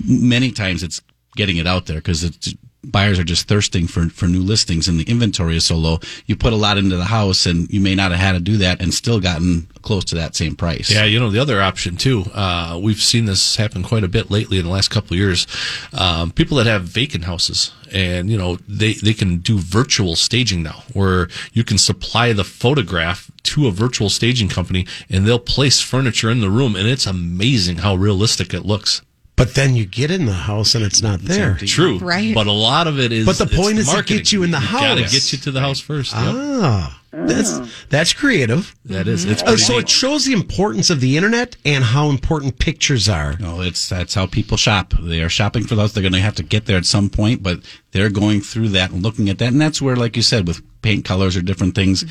[0.06, 1.02] many times it's
[1.34, 2.54] getting it out there because it's
[2.90, 5.98] buyers are just thirsting for, for new listings and the inventory is so low.
[6.26, 8.56] You put a lot into the house and you may not have had to do
[8.58, 10.90] that and still gotten close to that same price.
[10.90, 12.24] Yeah, you know the other option too.
[12.34, 15.46] Uh, we've seen this happen quite a bit lately in the last couple of years.
[15.92, 20.62] Um, people that have vacant houses, and you know they they can do virtual staging
[20.62, 25.80] now, where you can supply the photograph to a virtual staging company, and they'll place
[25.80, 29.02] furniture in the room, and it's amazing how realistic it looks.
[29.36, 31.54] But then you get in the house and it's not there.
[31.60, 32.34] True, Right.
[32.34, 33.26] But a lot of it is.
[33.26, 34.16] But the point is to marketing.
[34.16, 34.80] get you in the house.
[34.80, 35.12] Got to house.
[35.12, 36.14] get you to the house first.
[36.14, 36.22] Yep.
[36.24, 38.74] Ah, that's that's creative.
[38.86, 39.26] That is.
[39.26, 39.80] It's Uh, so neat.
[39.84, 43.36] it shows the importance of the internet and how important pictures are.
[43.38, 44.94] No, it's that's how people shop.
[44.98, 45.92] They are shopping for those.
[45.92, 47.60] They're going to have to get there at some point, but
[47.92, 50.62] they're going through that and looking at that, and that's where, like you said, with
[50.80, 52.04] paint colors or different things,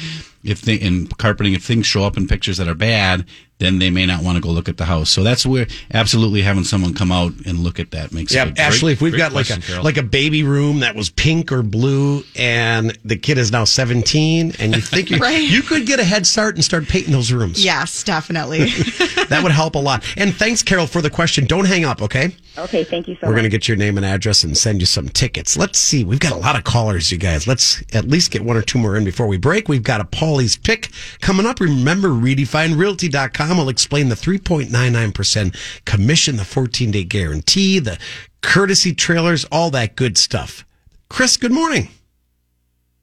[0.44, 3.26] if they in carpeting, if things show up in pictures that are bad,
[3.60, 5.10] then they may not want to go look at the house.
[5.10, 8.34] So that's where absolutely having someone come out and look at that makes.
[8.34, 9.84] Yeah, Ashley, if we've got question, like a Carol.
[9.84, 14.54] like a baby room that was pink or blue, and the kid is now seventeen,
[14.60, 15.42] and you think you, Right.
[15.42, 17.64] you could get a head start and start painting those rooms.
[17.64, 18.66] Yes, definitely.
[19.30, 20.04] that would help a lot.
[20.18, 21.46] And thanks, Carol, for the question.
[21.46, 22.36] Don't hang up, okay?
[22.58, 23.22] Okay, thank you so much.
[23.24, 23.36] We're much.
[23.36, 25.58] going to get your name and address and send you some tickets.
[25.58, 26.04] Let's see.
[26.06, 27.48] We've got a lot of callers, you guys.
[27.48, 29.68] Let's at least get one or two more in before we break.
[29.68, 30.90] We've got a Paulie's pick
[31.20, 31.60] coming up.
[31.60, 37.98] Remember, redefinerealty.com will explain the 3.99% commission, the 14 day guarantee, the
[38.42, 40.66] courtesy trailers, all that good stuff.
[41.10, 41.90] Chris, good morning.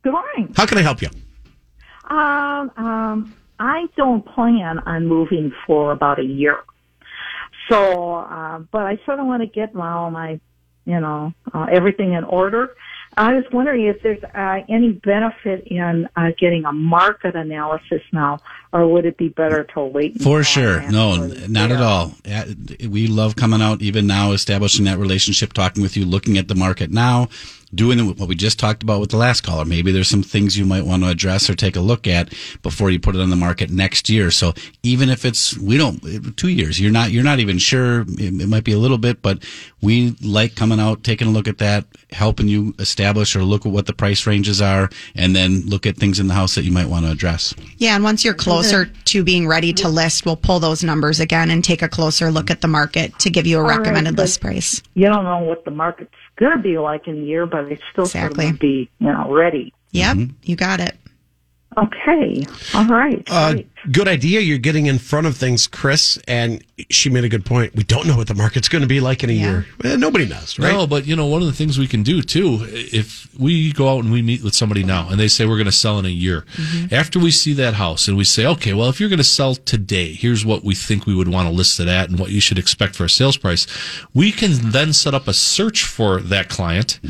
[0.03, 0.53] Good morning.
[0.57, 1.09] How can I help you?
[2.11, 6.59] Um, um, I don't plan on moving for about a year.
[7.71, 10.41] So, uh, but I sort of want to get all my
[10.85, 12.75] you know, uh, everything in order.
[13.17, 18.39] I was wondering if there's uh, any benefit in uh, getting a market analysis now,
[18.73, 20.21] or would it be better to wait?
[20.23, 20.81] For sure.
[20.91, 22.15] No, not at all.
[22.89, 26.55] We love coming out even now, establishing that relationship, talking with you, looking at the
[26.55, 27.29] market now,
[27.75, 29.65] doing what we just talked about with the last caller.
[29.65, 32.33] Maybe there's some things you might want to address or take a look at
[32.63, 34.31] before you put it on the market next year.
[34.31, 38.03] So even if it's, we don't, two years, you're not, you're not even sure.
[38.03, 39.43] It, it might be a little bit, but
[39.81, 43.73] we like coming out, taking a look at that, helping you establish or look at
[43.73, 46.73] what the price ranges are, and then look at things in the house that you
[46.73, 47.55] might want to address.
[47.79, 51.51] Yeah, and once you're closer to being ready to list, we'll pull those numbers again
[51.51, 54.17] and take a closer look at the market to give you a All right, recommended
[54.17, 54.83] but list price.
[54.95, 57.83] You don't know what the market's going to be like in a year, but it's
[57.93, 58.45] still Exactly.
[58.45, 59.73] sort of be, you know, ready.
[59.93, 60.97] Yep, you got it.
[61.77, 62.47] Okay.
[62.75, 63.23] All right.
[63.31, 63.72] Uh, Great.
[63.91, 64.41] Good idea.
[64.41, 66.19] You're getting in front of things, Chris.
[66.29, 67.75] And she made a good point.
[67.75, 69.67] We don't know what the market's going to be like in a year.
[69.85, 70.73] Eh, nobody knows, right?
[70.73, 73.89] No, but you know, one of the things we can do too, if we go
[73.89, 76.05] out and we meet with somebody now and they say we're going to sell in
[76.05, 76.45] a year,
[76.91, 79.55] after we see that house and we say, okay, well, if you're going to sell
[79.55, 82.41] today, here's what we think we would want to list it at and what you
[82.41, 83.67] should expect for a sales price.
[84.15, 87.01] We can then set up a search for that client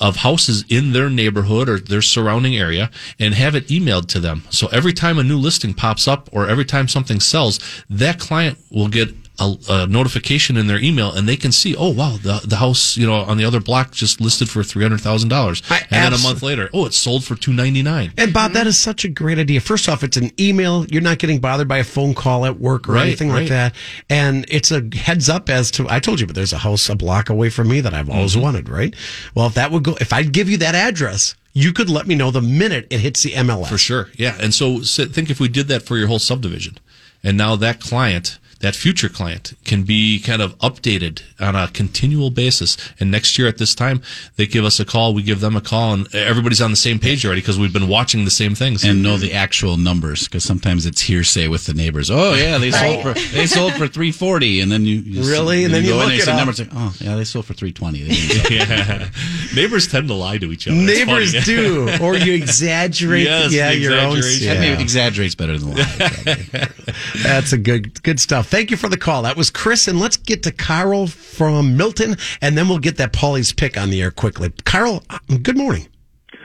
[0.00, 4.42] of houses in their neighborhood or their surrounding area and have it emailed to them.
[4.50, 7.58] So every time a new listing pops up or every time something sells,
[7.90, 11.90] that client will get a, a notification in their email and they can see, oh
[11.90, 15.02] wow, the the house you know on the other block just listed for three hundred
[15.02, 18.14] thousand dollars, and then a month later, oh, it's sold for two ninety nine.
[18.16, 19.60] And Bob, that is such a great idea.
[19.60, 20.86] First off, it's an email.
[20.86, 23.74] You're not getting bothered by a phone call at work or Right, anything like that.
[24.08, 26.94] And it's a heads up as to, I told you, but there's a house a
[26.96, 28.40] block away from me that I've always Mm-hmm.
[28.42, 28.94] wanted, right?
[29.34, 32.14] Well, if that would go, if I'd give you that address, you could let me
[32.14, 33.68] know the minute it hits the MLS.
[33.68, 34.36] For sure, yeah.
[34.38, 36.76] And so, so think if we did that for your whole subdivision,
[37.24, 42.30] and now that client, that future client, can be kind of updated on a continual
[42.30, 42.76] basis.
[42.98, 44.00] And next year at this time,
[44.36, 46.98] they give us a call, we give them a call, and everybody's on the same
[46.98, 50.44] page already because we've been watching the same things and know the actual numbers because
[50.44, 52.10] sometimes it's hearsay with the neighbors.
[52.10, 55.64] Oh yeah, they sold for they sold for three forty, and then you, you Really?
[55.64, 57.44] And then you go in look and it say numbers like, oh yeah, they sold
[57.46, 57.98] for three twenty.
[58.50, 59.08] yeah,
[59.54, 60.76] neighbors tend to lie to each other.
[60.76, 63.24] Neighbors do, or you exaggerate.
[63.24, 64.16] Yes, yeah, your own.
[64.16, 64.48] exaggeration.
[64.50, 64.74] I mean, Yeah.
[64.74, 66.68] it exaggerates better than lie.
[67.22, 68.45] That's a good good stuff.
[68.46, 69.22] Thank you for the call.
[69.22, 73.12] That was Chris, and let's get to Carl from Milton, and then we'll get that
[73.12, 74.52] Paulie's pick on the air quickly.
[74.64, 75.88] Carl, uh, good morning.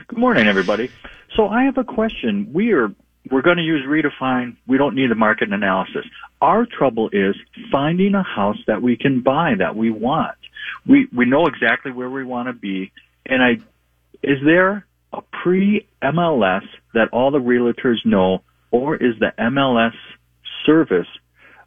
[0.08, 0.90] Good morning, everybody.
[1.36, 2.50] So I have a question.
[2.52, 2.92] We are
[3.30, 4.56] we're going to use redefine.
[4.66, 6.04] We don't need a market analysis.
[6.40, 7.36] Our trouble is
[7.70, 10.36] finding a house that we can buy that we want.
[10.84, 12.90] We we know exactly where we want to be,
[13.26, 13.52] and I
[14.24, 19.94] is there a pre MLS that all the realtors know, or is the MLS
[20.66, 21.06] service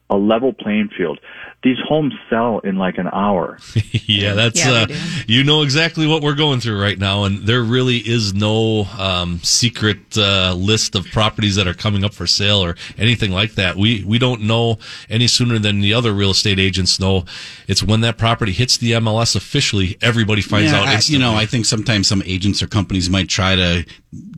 [0.10, 1.20] a level playing field?
[1.64, 3.58] These homes sell in like an hour.
[3.92, 4.88] yeah, that's Yeah, uh,
[5.28, 9.40] you know exactly what we're going through right now, and there really is no um,
[9.40, 13.78] secret uh, list of properties that are coming up for sale or anything like that.
[13.78, 14.78] We we don't know
[15.10, 17.26] any sooner than the other real estate agents know.
[17.68, 20.88] It's when that property hits the MLS officially, everybody finds Yeah, out.
[20.88, 23.86] I- you know, I think sometimes some agents or companies might try to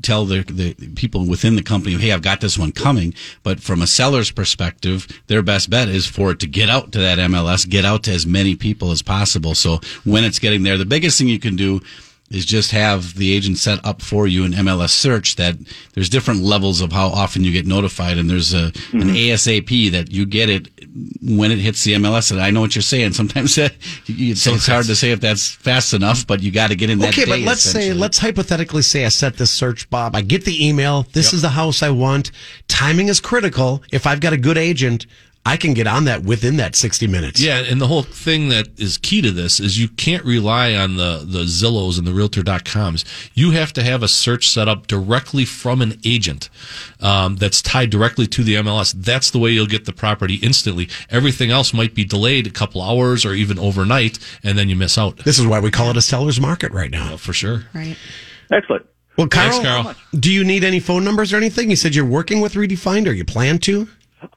[0.01, 3.82] tell the, the people within the company, "Hey, I've got this one coming." But from
[3.82, 7.67] a seller's perspective, they're best bet is for it to get out to that MLS,
[7.67, 9.56] get out to as many people as possible.
[9.56, 11.82] So when it's getting there, the biggest thing you can do
[12.30, 15.56] is just have the agent set up for you an MLS search that
[15.93, 19.10] there's different levels of how often you get notified and there's a an mm-hmm.
[19.12, 20.67] ASAP that you get it
[21.22, 23.70] when it hits the MLS and I know what you're saying sometimes you-
[24.08, 27.00] it's, it's hard to say if that's fast enough but you got to get in
[27.00, 30.15] that Okay, but let's say, let's hypothetically say I set this search, Bob.
[30.15, 31.04] I get the email.
[31.13, 32.32] This is the house I want.
[32.67, 33.82] Timing is critical.
[33.91, 35.06] If I've got a good agent,
[35.47, 37.39] I can get on that within that 60 minutes.
[37.41, 40.97] Yeah, and the whole thing that is key to this is you can't rely on
[40.97, 43.05] the, the Zillows and the Realtor.coms.
[43.33, 46.49] You have to have a search set up directly from an agent
[46.99, 48.93] um, that's tied directly to the MLS.
[48.93, 50.89] That's the way you'll get the property instantly.
[51.10, 54.97] Everything else might be delayed a couple hours or even overnight, and then you miss
[54.97, 55.17] out.
[55.19, 57.15] This is why we call it a seller's market right now.
[57.15, 57.63] for sure.
[57.73, 57.95] Right.
[58.51, 58.86] Excellent.
[59.17, 59.95] Well, Carl, Thanks, Carl.
[60.19, 61.69] do you need any phone numbers or anything?
[61.69, 63.88] You said you're working with Redefined or you plan to?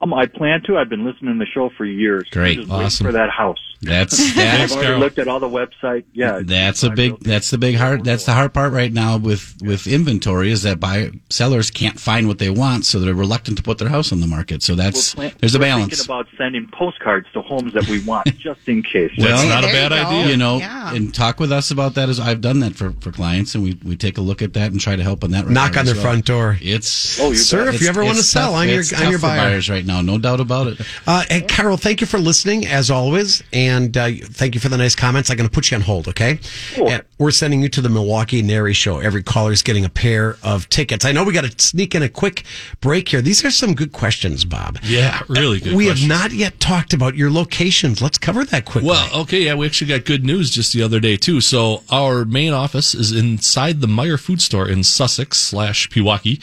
[0.03, 0.77] Um, I plan to.
[0.77, 2.29] I've been listening to the show for years.
[2.31, 2.59] Great.
[2.59, 3.07] Just Awesome.
[3.07, 3.59] for that house.
[3.83, 6.05] That's I've that's already looked at all the website.
[6.13, 7.19] Yeah, That's a big.
[7.21, 8.05] That's the big hard.
[8.05, 12.29] That's the hard part right now with with inventory is that buy sellers can't find
[12.29, 14.63] what they want, so they're reluctant to put their house on the market.
[14.63, 15.97] So that's We're plan- there's a we're balance.
[15.97, 19.13] Thinking about sending postcards to homes that we want, just in case.
[19.17, 22.11] Well, not a bad idea, You know, and talk with us about that.
[22.11, 24.73] As I've done that for, for clients, and we, we take a look at that
[24.73, 25.49] and try to help on that.
[25.49, 26.03] Knock on their well.
[26.05, 26.59] front door.
[26.61, 27.75] It's Oh, you Sir, bet.
[27.77, 28.57] if you ever want to sell, tough.
[28.61, 29.61] I'm your- It's I'm your buyer.
[29.71, 30.81] Buyers right now, no doubt about it.
[31.07, 33.43] Uh, and Carol, thank you for listening as always.
[33.53, 35.31] And and uh, thank you for the nice comments.
[35.31, 36.39] I'm going to put you on hold, okay?
[36.77, 38.99] And we're sending you to the Milwaukee NARI Show.
[38.99, 41.05] Every caller is getting a pair of tickets.
[41.05, 42.45] I know we got to sneak in a quick
[42.81, 43.23] break here.
[43.23, 44.79] These are some good questions, Bob.
[44.83, 46.11] Yeah, really good We questions.
[46.11, 48.03] have not yet talked about your locations.
[48.03, 48.89] Let's cover that quickly.
[48.91, 51.41] Well, okay, yeah, we actually got good news just the other day too.
[51.41, 56.43] So our main office is inside the Meijer Food Store in Sussex slash Pewaukee,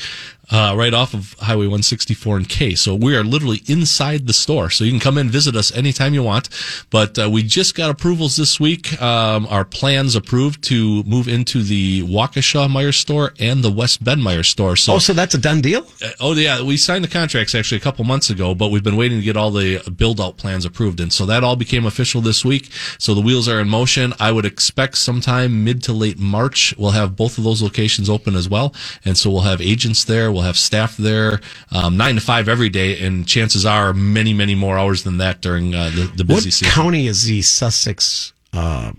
[0.49, 2.75] uh, right off of Highway 164 and K.
[2.75, 4.69] So we are literally inside the store.
[4.69, 6.49] So you can come in visit us anytime you want.
[6.89, 8.99] But uh, we just got approvals this week.
[9.01, 14.21] Um, our plans approved to move into the Waukesha Meijer store and the West Bend
[14.21, 14.75] Meijer store.
[14.75, 15.85] So oh, so that's a done deal?
[16.03, 18.97] uh, Oh yeah, we signed the contracts actually a couple months ago, but we've been
[18.97, 22.21] waiting to get all the build out plans approved, and so that all became official
[22.21, 22.69] this week.
[22.97, 24.13] So the wheels are in motion.
[24.19, 28.35] I would expect sometime mid to late March we'll have both of those locations open
[28.35, 28.73] as well,
[29.05, 32.69] and so we'll have agents there, we'll have staff there, um, nine to five every
[32.69, 36.33] day, and chances are many many more hours than that during uh, the, the busy
[36.33, 36.67] what season.
[36.67, 38.91] What county is the Sussex uh,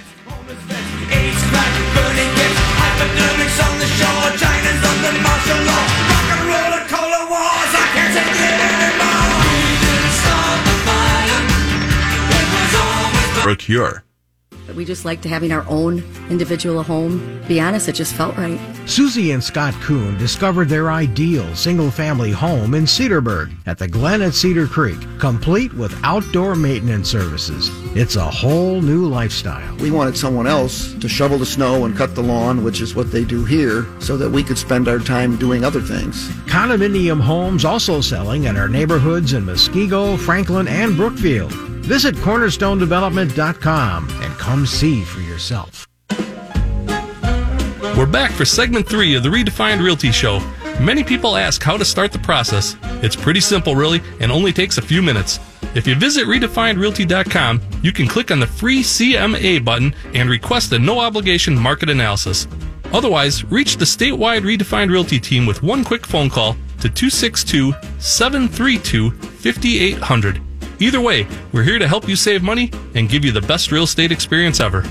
[13.45, 14.03] Procure.
[14.73, 17.41] We just liked having our own individual home.
[17.47, 18.59] Be honest, it just felt right.
[18.85, 24.21] Susie and Scott Kuhn discovered their ideal single family home in Cedarburg at the Glen
[24.21, 27.69] at Cedar Creek, complete with outdoor maintenance services.
[27.95, 29.75] It's a whole new lifestyle.
[29.77, 33.11] We wanted someone else to shovel the snow and cut the lawn, which is what
[33.11, 36.29] they do here, so that we could spend our time doing other things.
[36.45, 41.53] Condominium homes also selling at our neighborhoods in Muskego, Franklin, and Brookfield.
[41.85, 45.87] Visit cornerstonedevelopment.com and come see for yourself.
[47.95, 50.39] We're back for segment three of the Redefined Realty Show.
[50.81, 52.75] Many people ask how to start the process.
[53.03, 55.39] It's pretty simple, really, and only takes a few minutes.
[55.75, 60.79] If you visit redefinedrealty.com, you can click on the free CMA button and request a
[60.79, 62.47] no obligation market analysis.
[62.93, 69.11] Otherwise, reach the statewide Redefined Realty team with one quick phone call to 262 732
[69.11, 70.44] 5800.
[70.79, 73.83] Either way, we're here to help you save money and give you the best real
[73.83, 74.83] estate experience ever.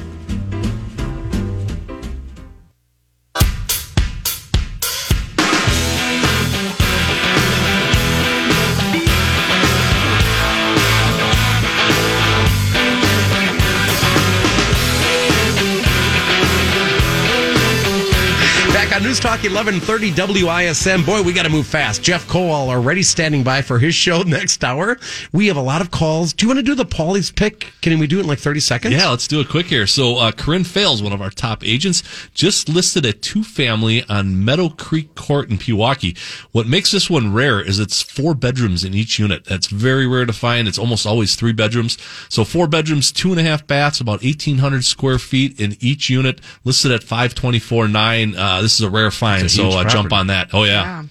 [19.15, 21.07] News Talk 1130 WISN.
[21.07, 22.03] Boy, we got to move fast.
[22.03, 24.99] Jeff Kowal already standing by for his show next hour.
[25.31, 26.33] We have a lot of calls.
[26.33, 27.73] Do you want to do the Paulie's pick?
[27.81, 28.93] Can we do it in like 30 seconds?
[28.93, 29.87] Yeah, let's do it quick here.
[29.87, 32.03] So, uh, Corinne Fales, one of our top agents,
[32.35, 36.19] just listed a two family on Meadow Creek Court in Pewaukee.
[36.51, 39.45] What makes this one rare is it's four bedrooms in each unit.
[39.45, 40.67] That's very rare to find.
[40.67, 41.99] It's almost always three bedrooms.
[42.29, 46.41] So, four bedrooms, two and a half baths, about 1,800 square feet in each unit,
[46.65, 48.35] listed at 524.9.
[48.37, 49.45] Uh, this is a rare find.
[49.45, 50.51] It's So, huge uh, jump on that.
[50.53, 51.05] Oh, yeah.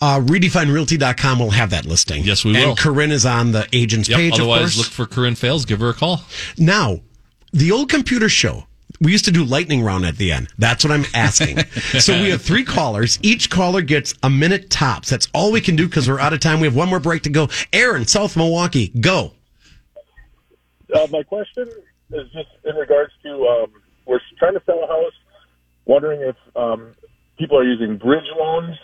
[0.00, 2.24] Uh, RedefineRealty.com will have that listing.
[2.24, 2.70] Yes, we will.
[2.70, 4.16] And Corinne is on the agent's Yep.
[4.18, 4.78] page, of Otherwise, course.
[4.78, 5.64] look for Corinne Fales.
[5.64, 6.22] Give her a call.
[6.58, 7.00] Now,
[7.52, 8.66] the old computer show.
[9.00, 10.48] We used to do lightning round at the end.
[10.58, 11.58] That's what I'm asking.
[12.00, 13.18] so we have three callers.
[13.22, 15.08] Each caller gets a minute tops.
[15.08, 16.60] That's all we can do because we're out of time.
[16.60, 17.48] We have one more break to go.
[17.72, 19.32] Aaron, South Milwaukee, go.
[20.94, 21.66] Uh, my question
[22.12, 23.72] is just in regards to um,
[24.06, 25.12] we're trying to sell a house,
[25.86, 26.92] wondering if um,
[27.40, 28.76] people are using bridge loans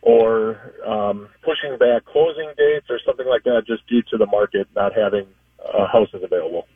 [0.00, 4.68] or um, pushing back closing dates or something like that, just due to the market
[4.74, 5.26] not having
[5.58, 6.68] uh, houses available.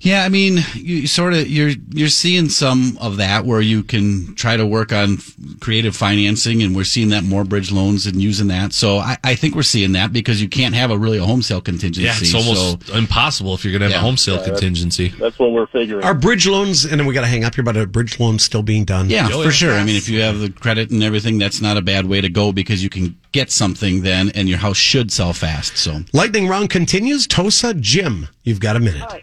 [0.00, 4.34] Yeah, I mean, you sort of you're you're seeing some of that where you can
[4.36, 5.18] try to work on
[5.60, 8.72] creative financing, and we're seeing that more bridge loans and using that.
[8.72, 11.42] So I, I think we're seeing that because you can't have a really a home
[11.42, 12.02] sale contingency.
[12.02, 13.98] Yeah, it's almost so, impossible if you're going to have Yeah.
[13.98, 15.08] a home sale Yeah, contingency.
[15.08, 16.04] That's what we're figuring.
[16.04, 18.44] Are bridge loans, and then we got to hang up here, but are bridge loans
[18.44, 19.10] still being done?
[19.10, 19.74] yeah, oh, for sure.
[19.74, 22.28] I mean, if you have the credit and everything, that's not a bad way to
[22.28, 25.76] go because you can get something then, and your house should sell fast.
[25.76, 27.26] So Lightning round continues.
[27.26, 29.02] Tosa, Jim, you've got a minute.
[29.02, 29.22] Hi,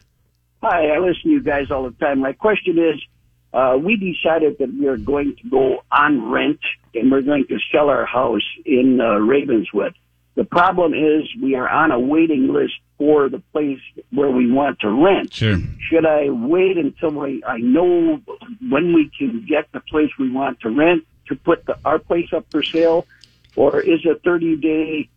[0.66, 2.20] I listen to you guys all the time.
[2.20, 3.02] My question is,
[3.54, 6.60] uh, we decided that we are going to go on rent
[6.94, 9.94] and we're going to sell our house in uh, Ravenswood.
[10.36, 13.80] The problem is we are on a waiting list for the place
[14.12, 15.34] where we want to rent.
[15.34, 15.58] Sure.
[15.90, 18.22] Should I wait until I, I know
[18.70, 22.34] when we can get the place we want to rent to put the, our place
[22.34, 23.08] up for sale?
[23.56, 25.10] Or is a 30 day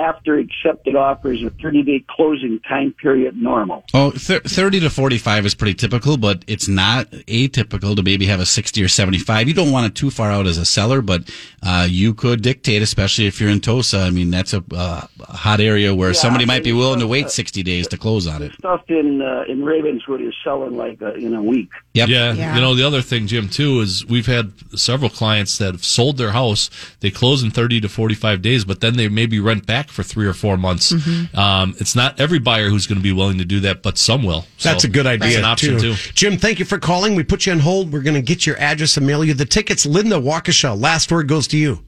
[0.00, 3.84] after accepted offers, a 30 day closing time period normal?
[3.94, 8.40] Oh, thir- 30 to 45 is pretty typical, but it's not atypical to maybe have
[8.40, 9.48] a 60 or 75.
[9.48, 11.30] You don't want it too far out as a seller, but
[11.62, 13.98] uh, you could dictate, especially if you're in Tosa.
[13.98, 17.08] I mean, that's a, uh, hot area where Yeah, somebody might be willing to uh,
[17.08, 18.52] wait 60 days to close on it.
[18.54, 21.70] Stuff in uh, in Ravenswood is selling like uh, in a week.
[21.94, 22.08] Yep.
[22.08, 22.32] Yeah.
[22.32, 22.54] Yeah.
[22.54, 26.16] You know, the other thing, Jim, too, is we've had several clients that have sold
[26.16, 26.70] their house.
[27.00, 30.26] They close in 30 to 45 days, but then they maybe rent back for three
[30.26, 30.92] or four months.
[30.92, 31.36] Mhm.
[31.36, 34.22] Um, it's not every buyer who's going to be willing to do that, but some
[34.22, 34.46] will.
[34.56, 35.28] So That's a good idea.
[35.28, 35.94] It's an option, too.
[35.94, 36.12] too.
[36.14, 37.14] Jim, thank you for calling.
[37.14, 37.92] We put you on hold.
[37.92, 39.84] We're going to get your address and mail you the tickets.
[39.86, 41.84] Linda Waukesha, last word goes to you.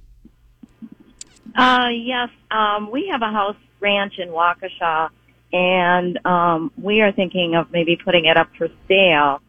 [1.56, 5.10] Uh, yes, um, we have a house ranch in Waukesha,
[5.52, 9.40] and um, we are thinking of maybe putting it up for sale.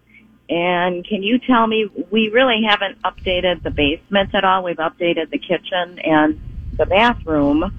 [0.49, 4.63] And can you tell me, we really haven't updated the basement at all.
[4.63, 6.39] We've updated the kitchen and
[6.73, 7.73] the bathroom.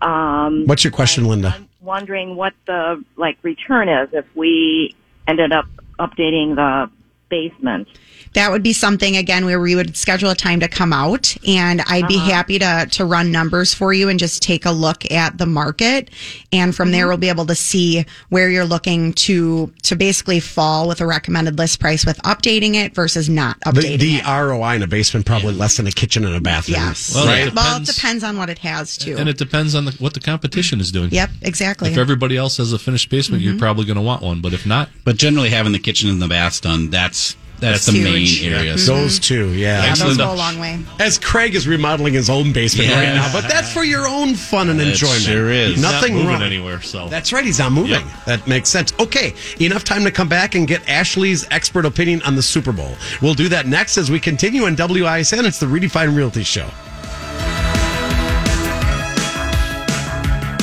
[0.00, 1.52] Um, What's your question, Linda?
[1.54, 4.94] I'm wondering what the like return is if we
[5.26, 5.66] ended up
[5.98, 6.90] updating the
[7.30, 7.88] basement.
[8.34, 11.80] That would be something again where we would schedule a time to come out and
[11.88, 15.36] I'd be happy to to run numbers for you and just take a look at
[15.38, 16.10] the market
[16.52, 20.86] and from there we'll be able to see where you're looking to to basically fall
[20.86, 24.24] with a recommended list price with updating it versus not The, updating the it.
[24.26, 26.76] ROI in a basement probably less than a kitchen and a bathroom.
[26.78, 27.12] Yes.
[27.12, 27.48] Well, right?
[27.48, 27.94] it well, it depends.
[27.96, 29.16] depends on what it has too.
[29.18, 31.10] And it depends on the, what the competition is doing.
[31.10, 31.90] Yep, exactly.
[31.90, 33.58] If everybody else has a finished basement, you're Mhm.
[33.58, 34.40] probably going to want one.
[34.40, 37.19] But if not, But generally having the kitchen and the baths done, that's
[37.60, 38.42] that's, That's the huge.
[38.42, 38.70] main area.
[38.72, 38.76] Yeah.
[38.76, 39.84] So- Those two, yeah.
[39.84, 40.78] yeah, those go a long way.
[40.98, 42.98] As Craig is remodeling his own basement Yeah.
[42.98, 45.20] right now, but that's for your own fun and It enjoyment.
[45.22, 45.72] sure is.
[45.74, 46.42] He's not Nothing moving wrong.
[46.42, 46.80] anywhere.
[46.82, 47.44] So That's right.
[47.44, 48.04] He's not moving.
[48.26, 48.92] That makes sense.
[48.98, 52.94] Okay, enough time to come back and get Ashley's expert opinion on the Super Bowl.
[53.20, 55.44] We'll do that next as we continue on WISN.
[55.44, 56.68] It's the Redefined Realty Show.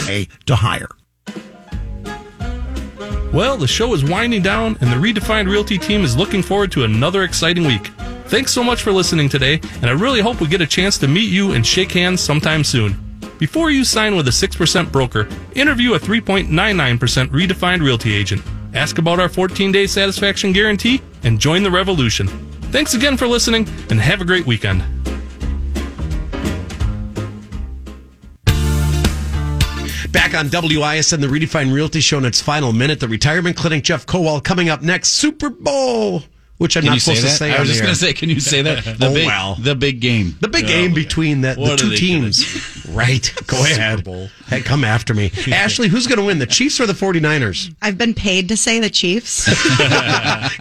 [0.10, 0.89] A to hire.
[3.34, 6.86] Well, the show is winding down, and the Redefined Realty team is looking forward to
[6.86, 7.88] another exciting week.
[8.28, 11.07] Thanks so much for listening today, and I really hope we get a chance to
[11.07, 12.95] meet you and shake hands sometime soon.
[13.38, 18.41] Before you sign with a 6% broker, interview a 3.99% Redefined Realty agent.
[18.73, 22.28] Ask about our 14 day satisfaction guarantee and join the revolution.
[22.71, 24.84] Thanks again for listening, and have a great weekend.
[30.18, 32.99] Back on WISN, the Redefined Realty Show in its final minute.
[32.99, 35.11] The retirement clinic, Jeff Kowal, coming up next.
[35.11, 36.24] Super Bowl,
[36.57, 37.55] which I'm Can not you say supposed to say.
[37.55, 38.84] I was just going to say, can you say that?
[38.97, 40.36] The oh big, well, the big game.
[40.41, 40.95] the big Oh, game yeah.
[40.95, 42.86] between the, the What are two they teams.
[42.89, 43.32] right.
[43.45, 44.03] Go ahead.
[44.03, 44.28] Bowl.
[44.47, 45.88] Hey, come after me, Ashley.
[45.88, 47.74] Who's going to win, the Chiefs or the 49ers?
[47.82, 49.45] I've been paid to say the Chiefs.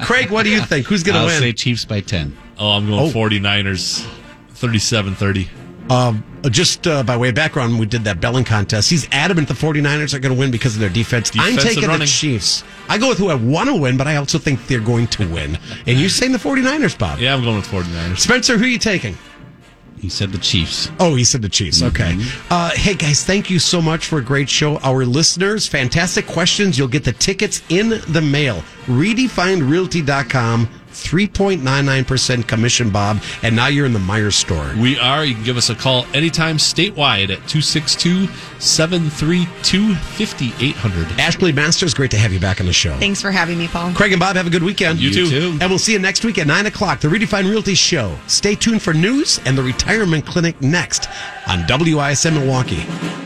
[0.05, 0.87] Craig, what do you think?
[0.87, 1.31] Who's going to win?
[1.35, 1.41] I'll win?
[1.41, 2.37] say Chiefs by 10.
[2.59, 3.11] Oh, I'm going Oh.
[3.11, 4.07] 49ers
[4.51, 5.49] 37 30.
[5.89, 8.91] Um, just uh, by way of background, we did that belling contest.
[8.91, 11.31] He's adamant the 49ers are going to win because of their defense.
[11.35, 12.07] I'm taking the.
[12.07, 12.63] Chiefs.
[12.89, 15.29] I go with who I want to win, but I also think they're going to
[15.29, 15.59] win.
[15.87, 17.19] And you're saying the 49ers, Bob.
[17.19, 18.19] Yeah, I'm going with 49ers.
[18.19, 19.17] Spencer, who are you taking?
[19.99, 20.91] He said the Chiefs.
[21.01, 21.83] Oh, he said the Chiefs.
[21.83, 22.17] Okay.
[22.51, 24.77] Uh, hey, guys, thank you so much for a great show.
[24.79, 26.79] Our listeners, fantastic questions.
[26.79, 28.63] You'll get the tickets in the mail.
[28.87, 30.69] RedefinedRealty.com.
[31.05, 33.23] 3.99% commission, Bob.
[33.43, 34.73] And now you're in the Meijers store.
[34.81, 35.25] We are.
[35.25, 38.27] You can give us a call anytime statewide at 262
[38.59, 41.21] 732 5800.
[41.21, 42.97] Ashley Masters, great to have you back on the show.
[42.99, 43.93] Thanks for having me, Paul.
[43.93, 44.99] Craig and Bob, have a good weekend.
[44.99, 45.31] You You too.
[45.31, 45.59] too.
[45.61, 48.17] And we'll see you next week at 9 o'clock, the Redefined Realty Show.
[48.27, 51.09] Stay tuned for news and the Retirement Clinic next
[51.47, 53.26] on WISN Milwaukee.